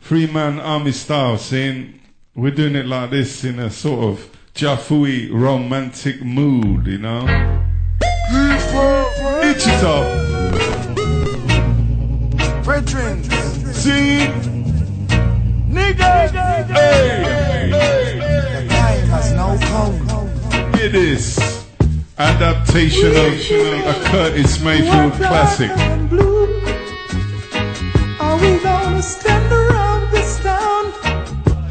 [0.00, 2.00] free man Army style, saying
[2.36, 7.59] we're doing it like this in a sort of Jafui romantic mood, you know.
[9.60, 10.06] Itch it up.
[12.64, 13.22] Brethren,
[13.74, 14.26] See,
[15.68, 16.30] nigga,
[16.70, 17.70] hey,
[18.70, 20.74] time has now come.
[20.80, 21.38] it is
[22.16, 25.70] adaptation of a Curtis Mayfield classic.
[28.18, 30.86] Are we gonna stand around this town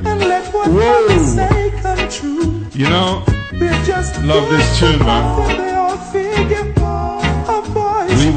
[0.05, 1.07] and let what Whoa.
[1.25, 2.67] say come true?
[2.71, 3.23] You know,
[3.53, 5.58] We're just Love this tune, man.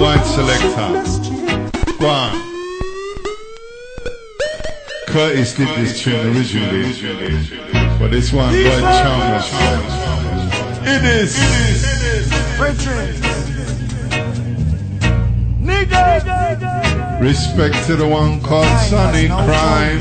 [0.02, 0.66] Boy's selector.
[0.66, 1.98] shoot this chick.
[2.00, 2.32] go on.
[5.06, 6.90] Curtis did this tune originally,
[8.00, 9.46] but this one by Chalmers.
[10.82, 11.32] It is.
[12.58, 13.14] Brethren,
[15.62, 20.00] nigga, Respect to the one called Sonny Crime.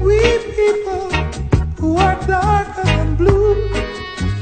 [0.00, 0.20] We
[0.54, 1.10] people
[1.80, 3.68] who are darker than blue.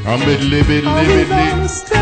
[0.07, 1.96] I'm bit libid, Are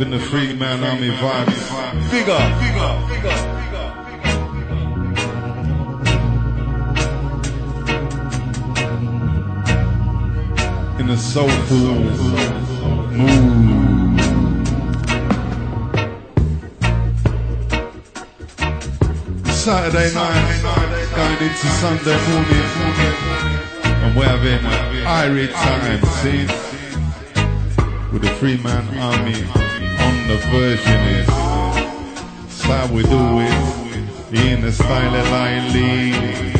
[0.00, 3.48] loving the Free Man Army vibes, big up, big up, big up.
[11.00, 11.76] In a soulful
[13.10, 13.60] mood.
[19.52, 20.62] Saturday night,
[21.14, 22.68] going into Sunday morning,
[23.84, 24.64] and we're having
[25.04, 26.46] Irie time, see?
[28.12, 29.69] With the Free Man Army
[30.30, 31.26] the version is.
[31.26, 36.59] That's how we do it, in the style of Lion Lee.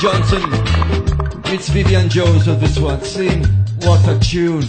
[0.00, 0.40] Johnson.
[1.52, 3.02] It's Vivian Jones on this one.
[3.02, 3.44] Sing,
[3.82, 4.64] what a tune.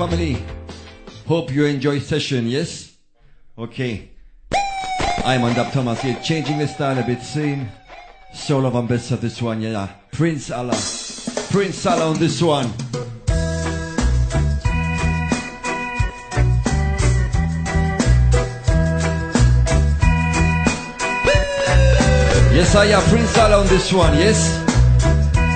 [0.00, 0.42] family.
[1.28, 2.96] Hope you enjoy session, yes?
[3.58, 4.08] Okay.
[5.26, 7.68] I'm Andap Thomas here, changing the style a bit soon.
[8.32, 9.88] Soul of Ambassador, this one, yeah.
[10.10, 10.80] Prince Allah.
[11.50, 12.72] Prince Allah on this one.
[22.56, 24.56] Yes, I am Prince Allah on this one, yes?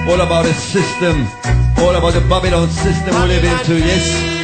[0.06, 4.34] All about a system all about the Babylon system we live into, yes?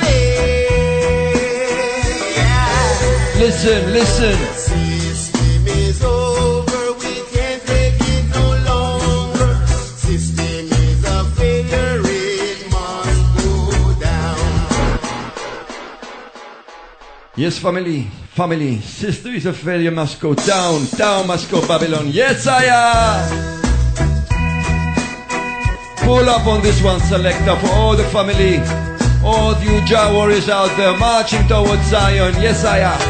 [3.39, 4.37] Listen, listen.
[4.55, 9.67] System is over, we can't take it no longer.
[9.97, 15.01] System is a failure, must go down.
[17.37, 22.09] Yes, family, family, sister is a failure, must go down, down must go Babylon.
[22.09, 23.50] Yes, I am.
[26.03, 28.59] Pull up on this one, selector, for all the family.
[29.23, 32.35] All you Jah warriors out there marching towards Zion.
[32.41, 33.10] Yes, I am.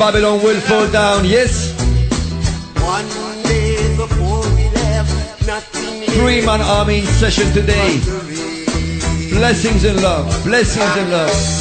[0.00, 1.26] Babylon will fall down.
[1.26, 1.76] Yes.
[6.16, 8.00] Three man army in session today.
[9.28, 10.42] Blessings and love.
[10.42, 11.59] Blessings and love.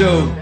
[0.00, 0.39] show.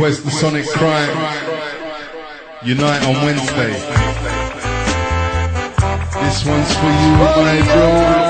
[0.00, 1.10] Big the Sonic Crime.
[2.64, 3.72] Unite on Wednesday.
[6.22, 8.29] This one's for you, my bro.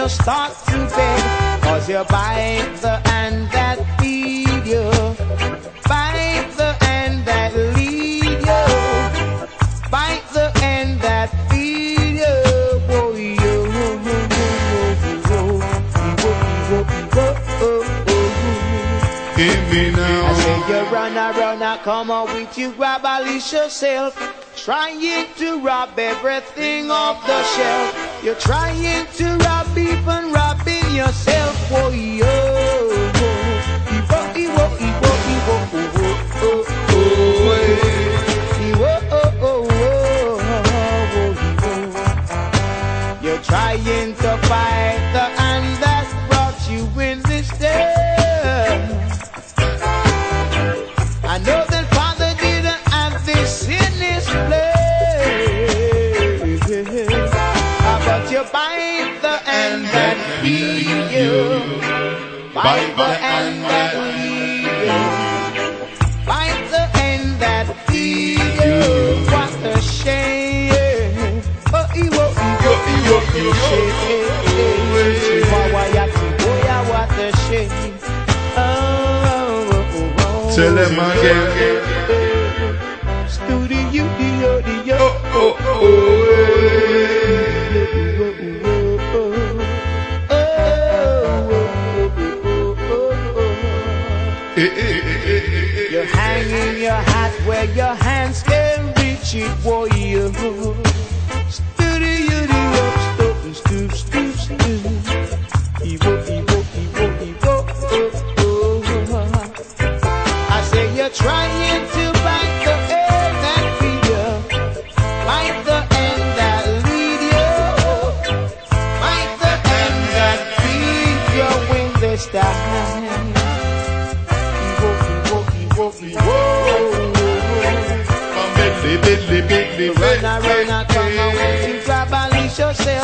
[0.00, 1.62] Around, then you start to beg.
[1.62, 4.90] Cause you bite the hand that feed you.
[5.88, 9.90] Bite the hand that lead you.
[9.90, 12.40] Bite the hand that feed you.
[12.90, 13.40] Oh, you.
[19.36, 20.26] Hear me now.
[20.26, 24.14] I say you run around, I come out with you, grab a leash yourself.
[24.56, 28.22] Trying to rob everything off the shelf.
[28.22, 30.32] You're trying to rob beef and
[30.94, 31.56] yourself.
[31.70, 32.26] Oh, yo.
[32.26, 34.00] Oh, oh.
[35.48, 36.69] oh, oh.
[80.54, 81.48] Tell them again.
[83.26, 84.96] Studio, dio, dio.
[84.98, 86.19] Oh, oh, oh, oh.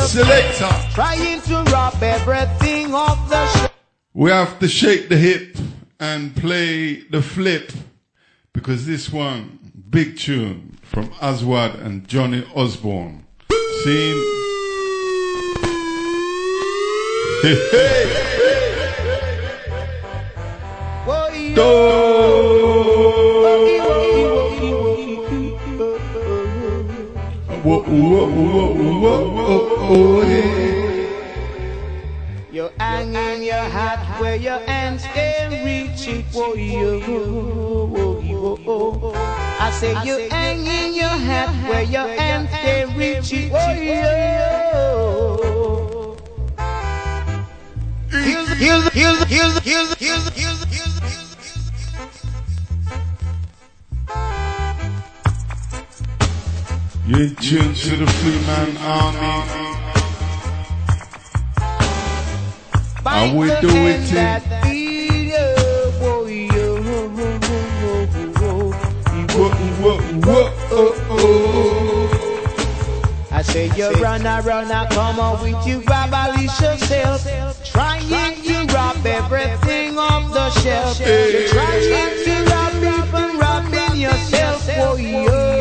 [0.07, 0.69] Selector.
[0.93, 3.71] Trying to rob everything off the.
[4.13, 5.57] We have to shake the hip
[5.99, 7.73] and play the flip
[8.53, 9.59] because this one,
[9.89, 13.25] big tune from Aswad and Johnny Osborne.
[13.83, 14.33] Seen?
[17.43, 18.27] Hey, hey.
[21.05, 22.36] Whoa,
[27.67, 27.83] You're
[32.79, 36.25] hanging your hat where your hands can reach it.
[39.59, 43.51] I say you're hanging your hat where your hands can reach it.
[43.51, 44.87] Whoa, yo.
[48.09, 50.96] Here's the, here's the, here's the, here's here's here's here's.
[57.07, 59.17] You're in tune to the Three Man Army.
[63.05, 65.31] How we do it in
[70.69, 72.09] oh, oh.
[73.31, 77.23] I say you run around, I come on with you, grab a leash yourself.
[77.63, 80.99] Trying to rob everything off the shelf.
[80.99, 81.83] You're trying
[82.25, 84.67] to rob even robbing yourself.
[84.75, 85.56] Oh, yo.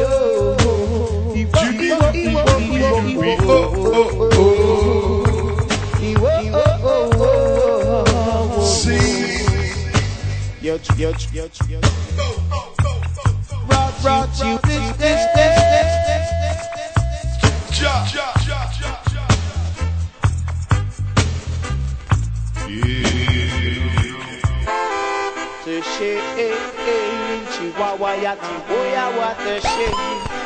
[25.99, 26.13] ṣe
[26.47, 26.49] é
[26.95, 30.46] èyí chihuahua ya ti bóyá wa tẹ ṣe yìí.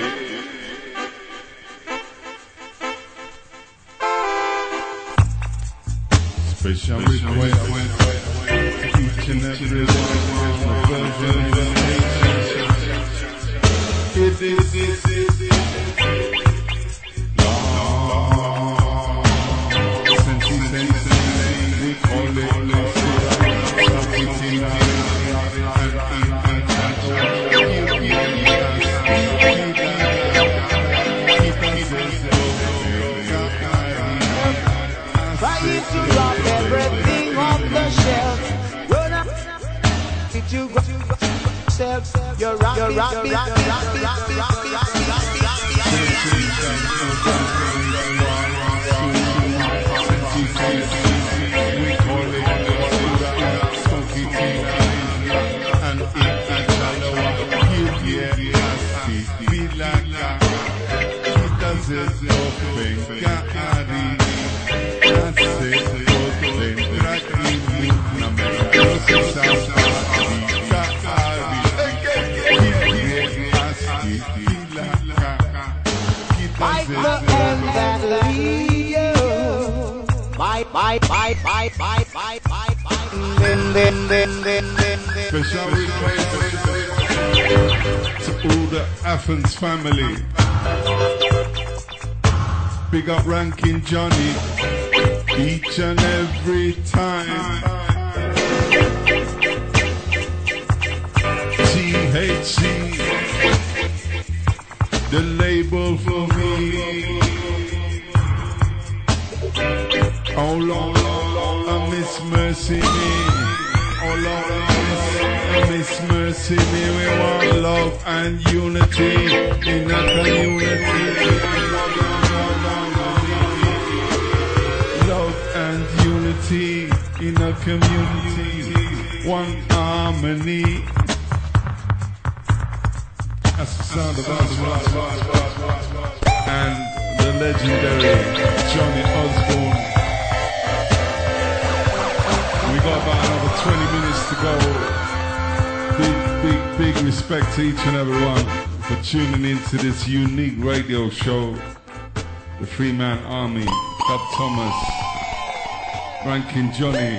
[156.51, 157.17] King Johnny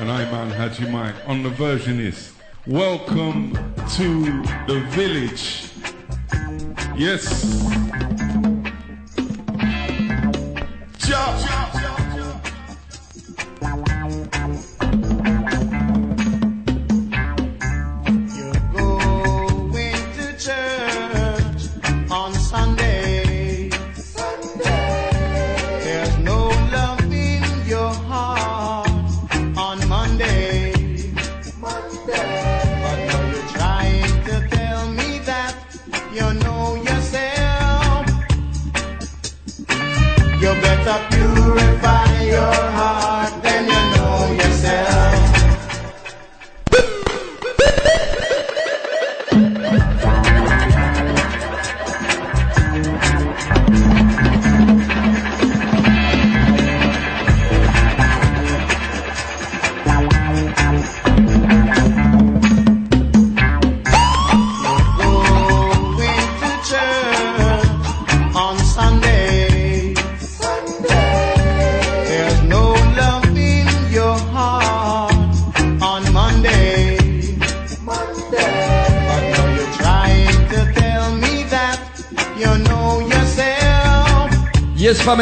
[0.00, 2.32] and I Man Haji Mike on the versionist.
[2.66, 3.54] Welcome
[3.96, 5.70] to the village.
[6.94, 8.03] Yes.
[40.86, 41.73] up, you.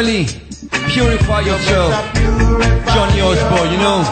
[0.03, 0.25] family,
[0.91, 1.93] purify yourself.
[2.93, 4.03] Johnny Osborne, you know.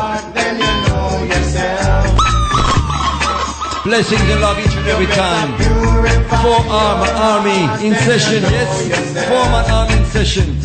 [3.84, 5.52] Blessings and love each and every time.
[6.42, 8.42] Four arm army in session.
[8.44, 10.56] Yes, four an army in session.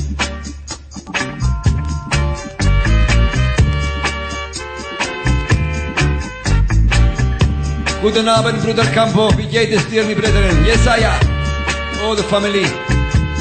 [8.01, 9.37] Guten Abend, Bruder Campo.
[9.37, 9.85] Wie geht es
[10.15, 10.65] brethren?
[10.65, 12.05] Yes, I am.
[12.05, 12.67] All the family.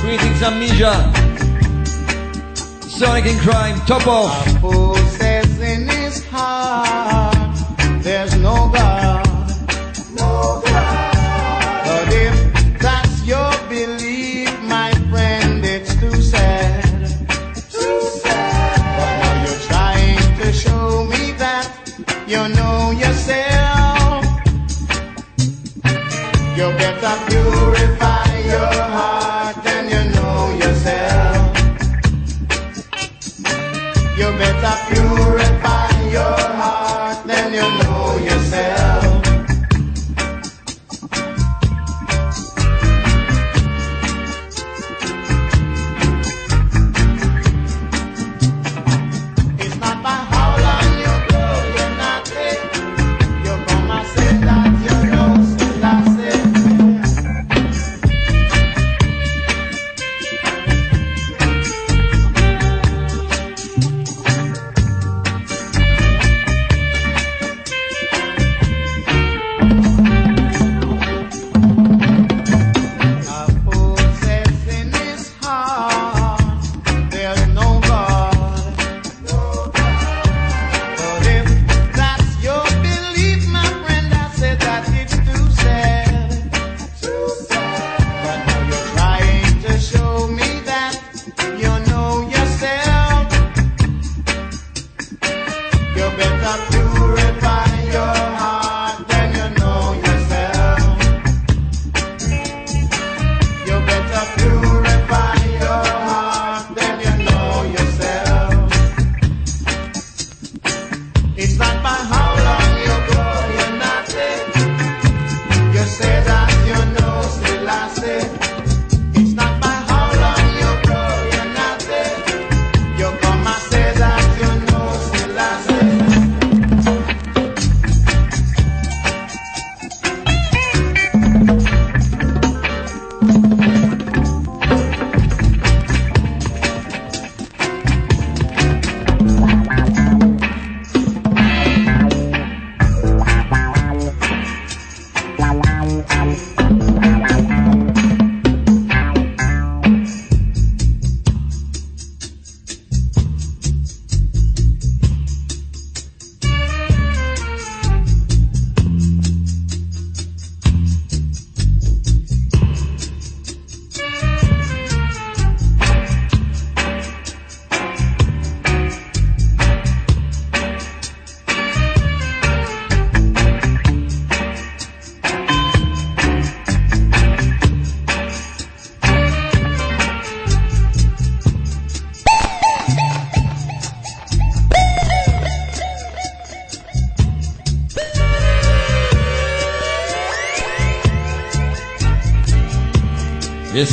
[0.02, 1.15] Greetings, Amnesia.
[2.98, 5.95] Sonic and Crime, top off.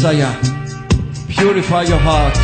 [0.02, 0.34] Messiah.
[1.28, 2.34] Purify your heart.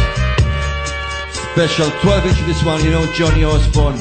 [1.33, 3.99] Special 12 inch this one, you know Johnny Osborne.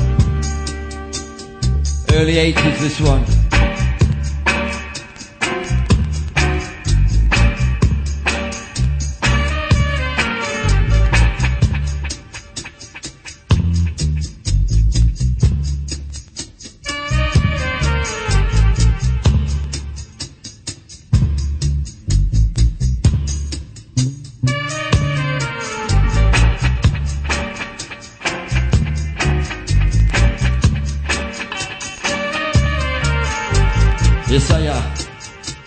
[2.14, 3.37] Early 80s this one.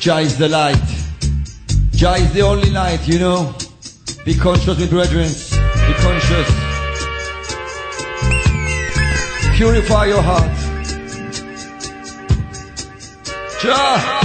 [0.00, 0.80] Jah is the light.
[1.92, 3.54] Jah is the only light, you know.
[4.24, 5.28] Be conscious, my brethren.
[5.28, 6.48] Be conscious.
[9.58, 10.56] Purify your heart.
[13.60, 14.19] Jah.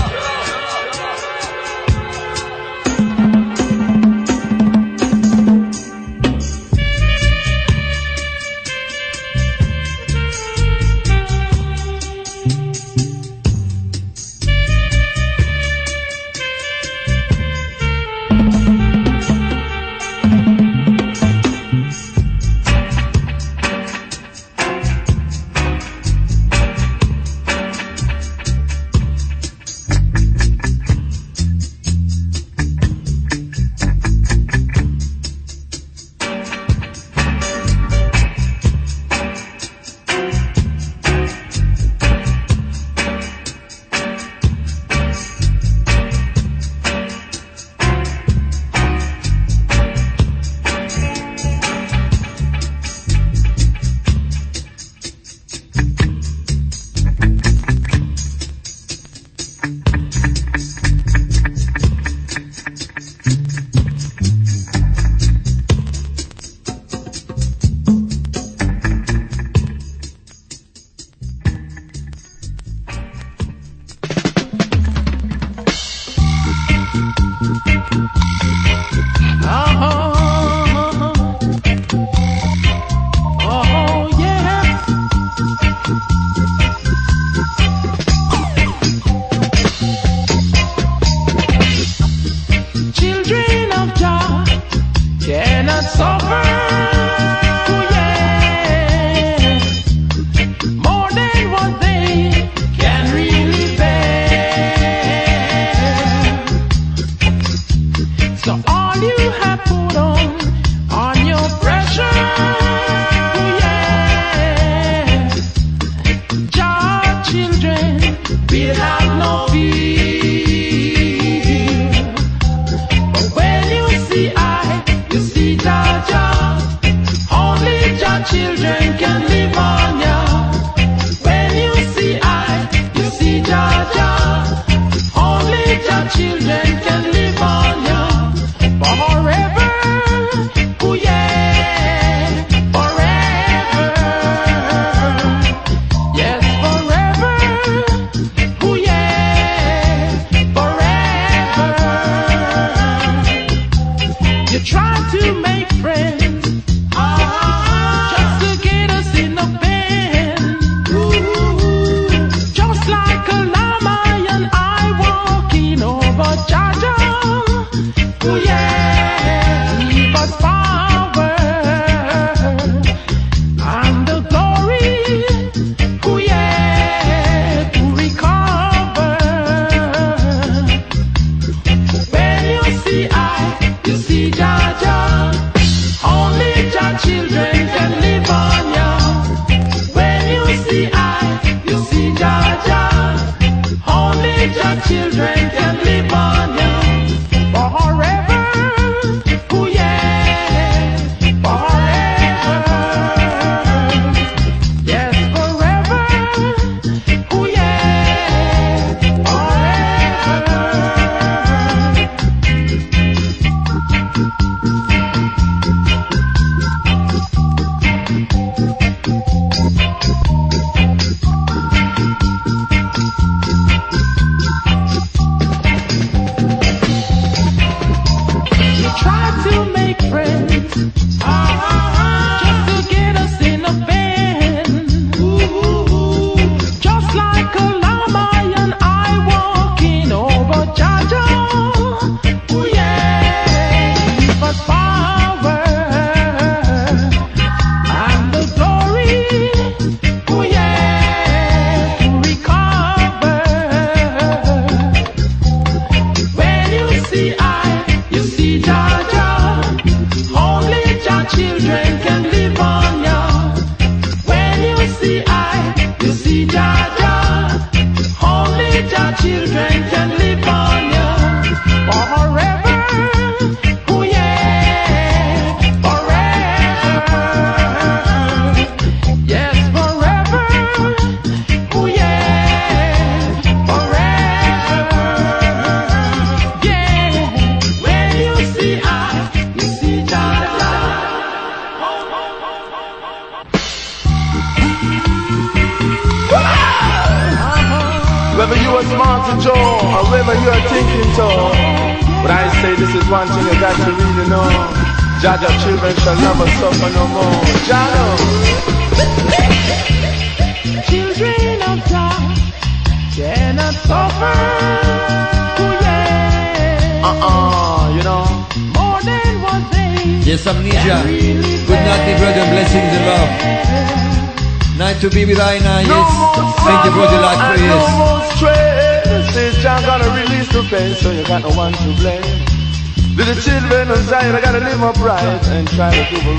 [336.10, 336.36] To the.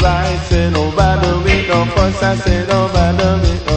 [0.48, 3.76] Say no bother with no fuss, I say no bother with no.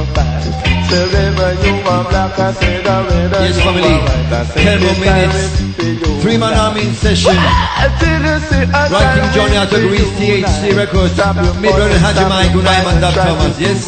[0.90, 3.84] Say whether you are black, I say the whether Yes, you family.
[3.84, 5.60] are white, I say 10 more minutes.
[5.60, 6.22] time for you.
[6.22, 7.38] Three man army in session.
[7.38, 10.11] Until you see a Ranking Johnny out of Greece.
[10.18, 11.16] THC Records.
[11.61, 13.60] Me brother Haji Mike, night, man, Dab Try to Thomas.
[13.60, 13.86] Yes.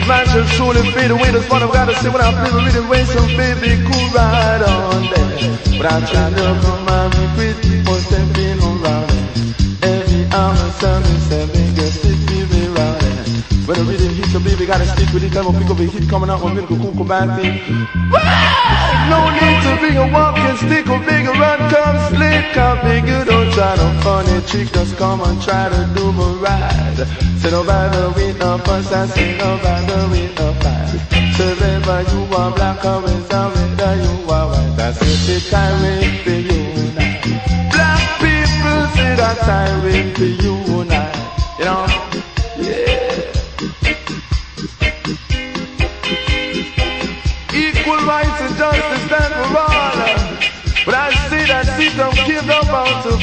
[0.00, 1.30] Wicked man shall surely fade away.
[1.30, 3.04] That's what I've got to say when living with the way.
[3.04, 5.76] So baby, cool right on there.
[5.76, 9.10] But I'm trying to come and be pretty for stepping around.
[9.82, 13.68] Every hour seven, girl, stick with me round it.
[13.68, 15.32] When the rhythm hits, so baby, gotta stick with it.
[15.32, 17.60] Time pick up a hit coming out, one minute, cool, cool, bad thing.
[19.10, 22.44] No need to bring a walking stick or bigger run, come slick.
[22.54, 24.72] Come bigger, don't try no funny trick.
[24.72, 26.98] Just come and try to do the ride.
[27.40, 30.90] Say no bother with no fuss, I say no bother with no fight.
[31.36, 36.22] So whether you are black or whether whether you are white, I say the time
[36.22, 36.62] for you
[36.94, 37.70] now.
[37.72, 41.10] Black people say that time for you now.
[41.58, 42.09] You know,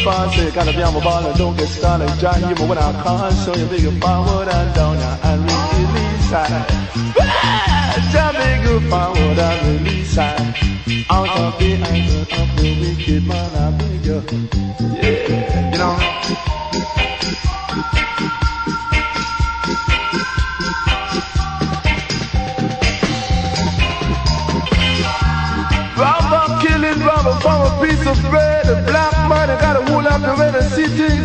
[0.03, 0.31] far.
[0.33, 2.09] Say, gotta be on my ball and don't get started.
[2.19, 3.31] John, me when I call.
[3.31, 6.67] Show you bigger forward and down and release side.
[8.11, 10.55] Jah bring you forward and release side.
[11.09, 14.23] Out of the anger of the wicked man, I bring you.
[14.97, 16.56] Yeah, you know.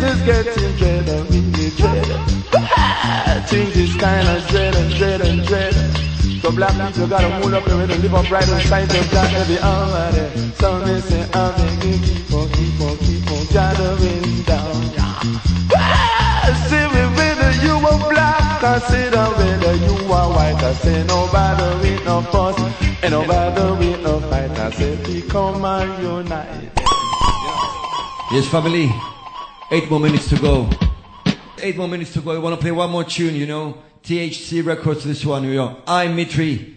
[0.02, 2.18] Is getting dreader, really dreader.
[3.46, 4.74] Things is kind of dread
[5.20, 5.74] and dread.
[6.42, 9.32] So black people got a move up red and live upright and sight of God
[9.34, 10.36] every hour there.
[10.58, 14.74] So oh, they say, I'm making keep on, keep on, keep on gathering down.
[16.66, 20.62] See me whether you are black, consider whether you are white.
[20.62, 22.58] I say no bother with no fuss,
[23.04, 24.50] and no bother with no fight.
[24.58, 26.72] I say become and unite.
[28.32, 28.90] Yes, family.
[29.72, 30.68] Eight more minutes to go.
[31.62, 32.32] Eight more minutes to go.
[32.32, 33.78] I want to play one more tune, you know.
[34.02, 35.78] THC Records, this one, you know.
[35.86, 36.76] I'm Mitri.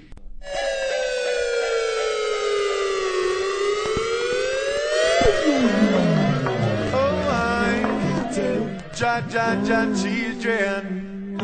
[8.97, 11.37] Ja, ja, ja, children.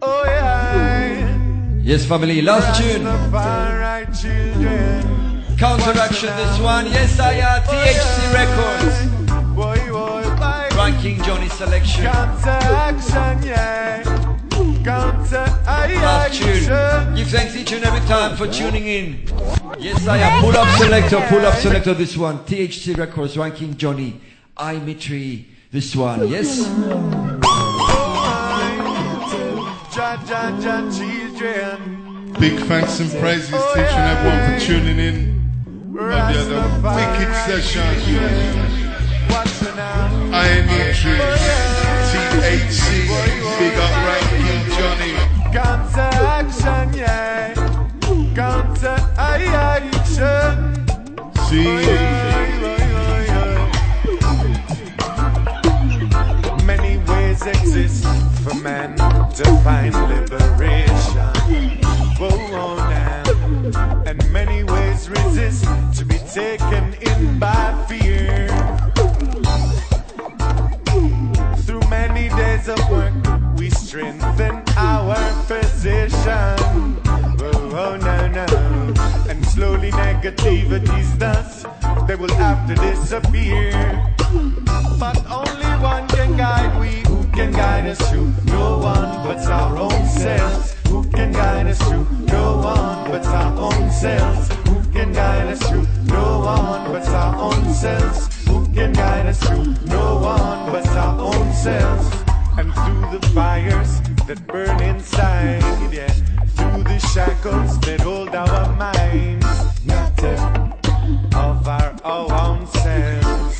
[0.00, 1.82] Oh yeah.
[1.82, 2.40] Yes, family.
[2.40, 3.04] Last tune.
[5.58, 6.86] Counteraction, this one.
[6.86, 7.62] Yes, I uh, am.
[7.62, 9.09] THC Records.
[10.90, 11.20] Boy, boy, bye.
[11.20, 12.04] Ranking Johnny selection.
[12.04, 14.02] Counteraction, yeah.
[14.84, 17.14] Counter, Last tune.
[17.14, 19.24] Give thanks each and every time for tuning in.
[19.78, 20.40] Yes, I am.
[20.42, 22.38] Pull up selector, pull up selector, this one.
[22.40, 24.20] THC Records, Ranking Johnny.
[24.56, 26.28] I Mitri, this one.
[26.28, 26.58] Yes.
[29.96, 32.32] Ja, ja, ja, children.
[32.38, 35.40] Big thanks and praises to each and everyone for tuning in.
[35.98, 38.79] On the other wicked session.
[40.32, 41.18] I am Mitri.
[42.10, 42.86] THC.
[43.58, 45.12] Big up ranking Johnny.
[45.52, 47.54] Counteraction, yeah.
[48.36, 49.16] Counteraction.
[51.48, 51.82] See.
[56.64, 58.04] Many ways exist
[58.44, 58.96] for man
[59.34, 61.28] to find liberation.
[62.18, 63.22] Whoa, now.
[64.06, 65.64] And many ways resist
[65.98, 68.79] to be taken in by fear.
[72.60, 73.12] Days of work,
[73.56, 75.16] we strengthen our
[75.46, 76.56] position.
[77.38, 78.94] Whoa, whoa, no, no.
[79.28, 81.64] And slowly negativities thus,
[82.06, 83.72] they will have to disappear.
[84.98, 88.32] But only one can guide we, who can guide us through.
[88.46, 90.76] No one but our own selves.
[90.88, 92.06] Who can guide us through?
[92.26, 94.48] No one but our own selves.
[94.66, 95.86] Who can guide us through?
[96.04, 98.46] No one but our own selves.
[98.46, 99.74] Who can guide us through?
[99.86, 102.29] No one but our own selves.
[102.60, 106.12] And through the fires that burn inside, yeah.
[106.56, 109.46] Through the shackles that hold our minds,
[111.34, 113.59] of our own selves,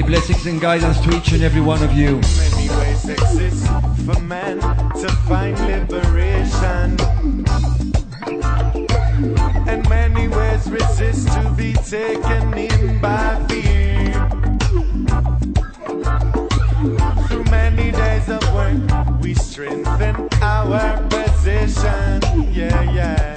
[0.00, 0.16] Family.
[0.16, 2.20] Blessings and guidance to each and every one of you.
[2.20, 3.66] Many ways exist
[4.06, 6.96] for man to find liberation.
[9.68, 14.12] And many ways resist to be taken in by fear.
[17.28, 22.20] Through many days of work, we strengthen our position.
[22.52, 23.36] Yeah, yeah.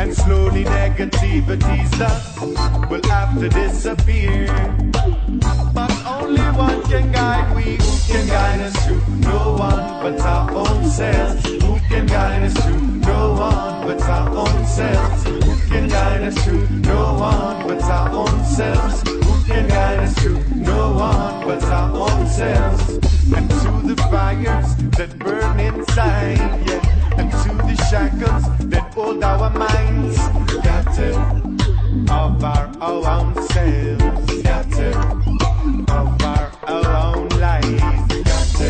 [0.00, 4.89] And slowly negativities thus will have to disappear.
[5.74, 9.00] But only one can guide we, who can guide us through.
[9.20, 11.44] No one but our own selves.
[11.46, 12.80] Who can guide us through?
[12.80, 15.24] No one but our own selves.
[15.24, 16.68] Who can guide us through?
[16.68, 19.02] No one but our own selves.
[19.08, 20.42] Who can guide us through?
[20.54, 22.88] No one but our own selves.
[23.34, 26.40] And to the fires that burn inside.
[27.18, 30.18] And to the shackles that hold our minds.
[30.62, 31.49] Got to
[32.10, 34.28] of our own selves.
[34.70, 34.88] To.
[35.88, 37.80] Of our own lives.
[38.28, 38.68] Got to.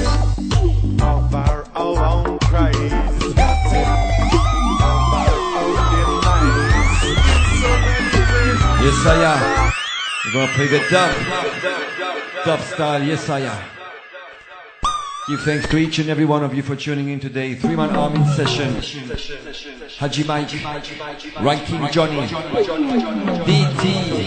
[1.04, 2.90] Of our own cries.
[3.20, 3.28] To.
[3.30, 7.10] Of our own demise.
[8.84, 9.72] Yes, I am.
[10.24, 12.44] We're gonna play the dub.
[12.44, 13.79] Dub style, yes, I am.
[15.30, 17.54] Give thanks to each and every one of you for tuning in today.
[17.54, 18.74] Three man army session.
[19.96, 20.50] Haji Mike,
[21.40, 22.26] Ranking Johnny,
[23.46, 24.26] DT,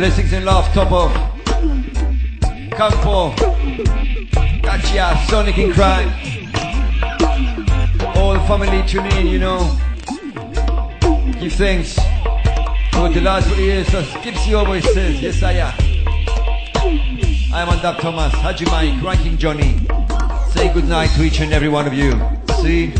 [0.00, 1.12] Blessings and love, top of
[2.70, 3.34] Campo,
[4.62, 6.08] Gotcha, Sonic and Crime.
[8.16, 9.78] All the family tune in, you know.
[11.38, 11.96] Give thanks
[12.92, 13.94] for the last few years.
[13.94, 15.74] As Gypsy always says, yes I am.
[17.52, 19.86] I'm on Dub Thomas, Haji Mike, Ranking Johnny.
[20.52, 22.18] Say good night to each and every one of you.
[22.62, 22.94] See?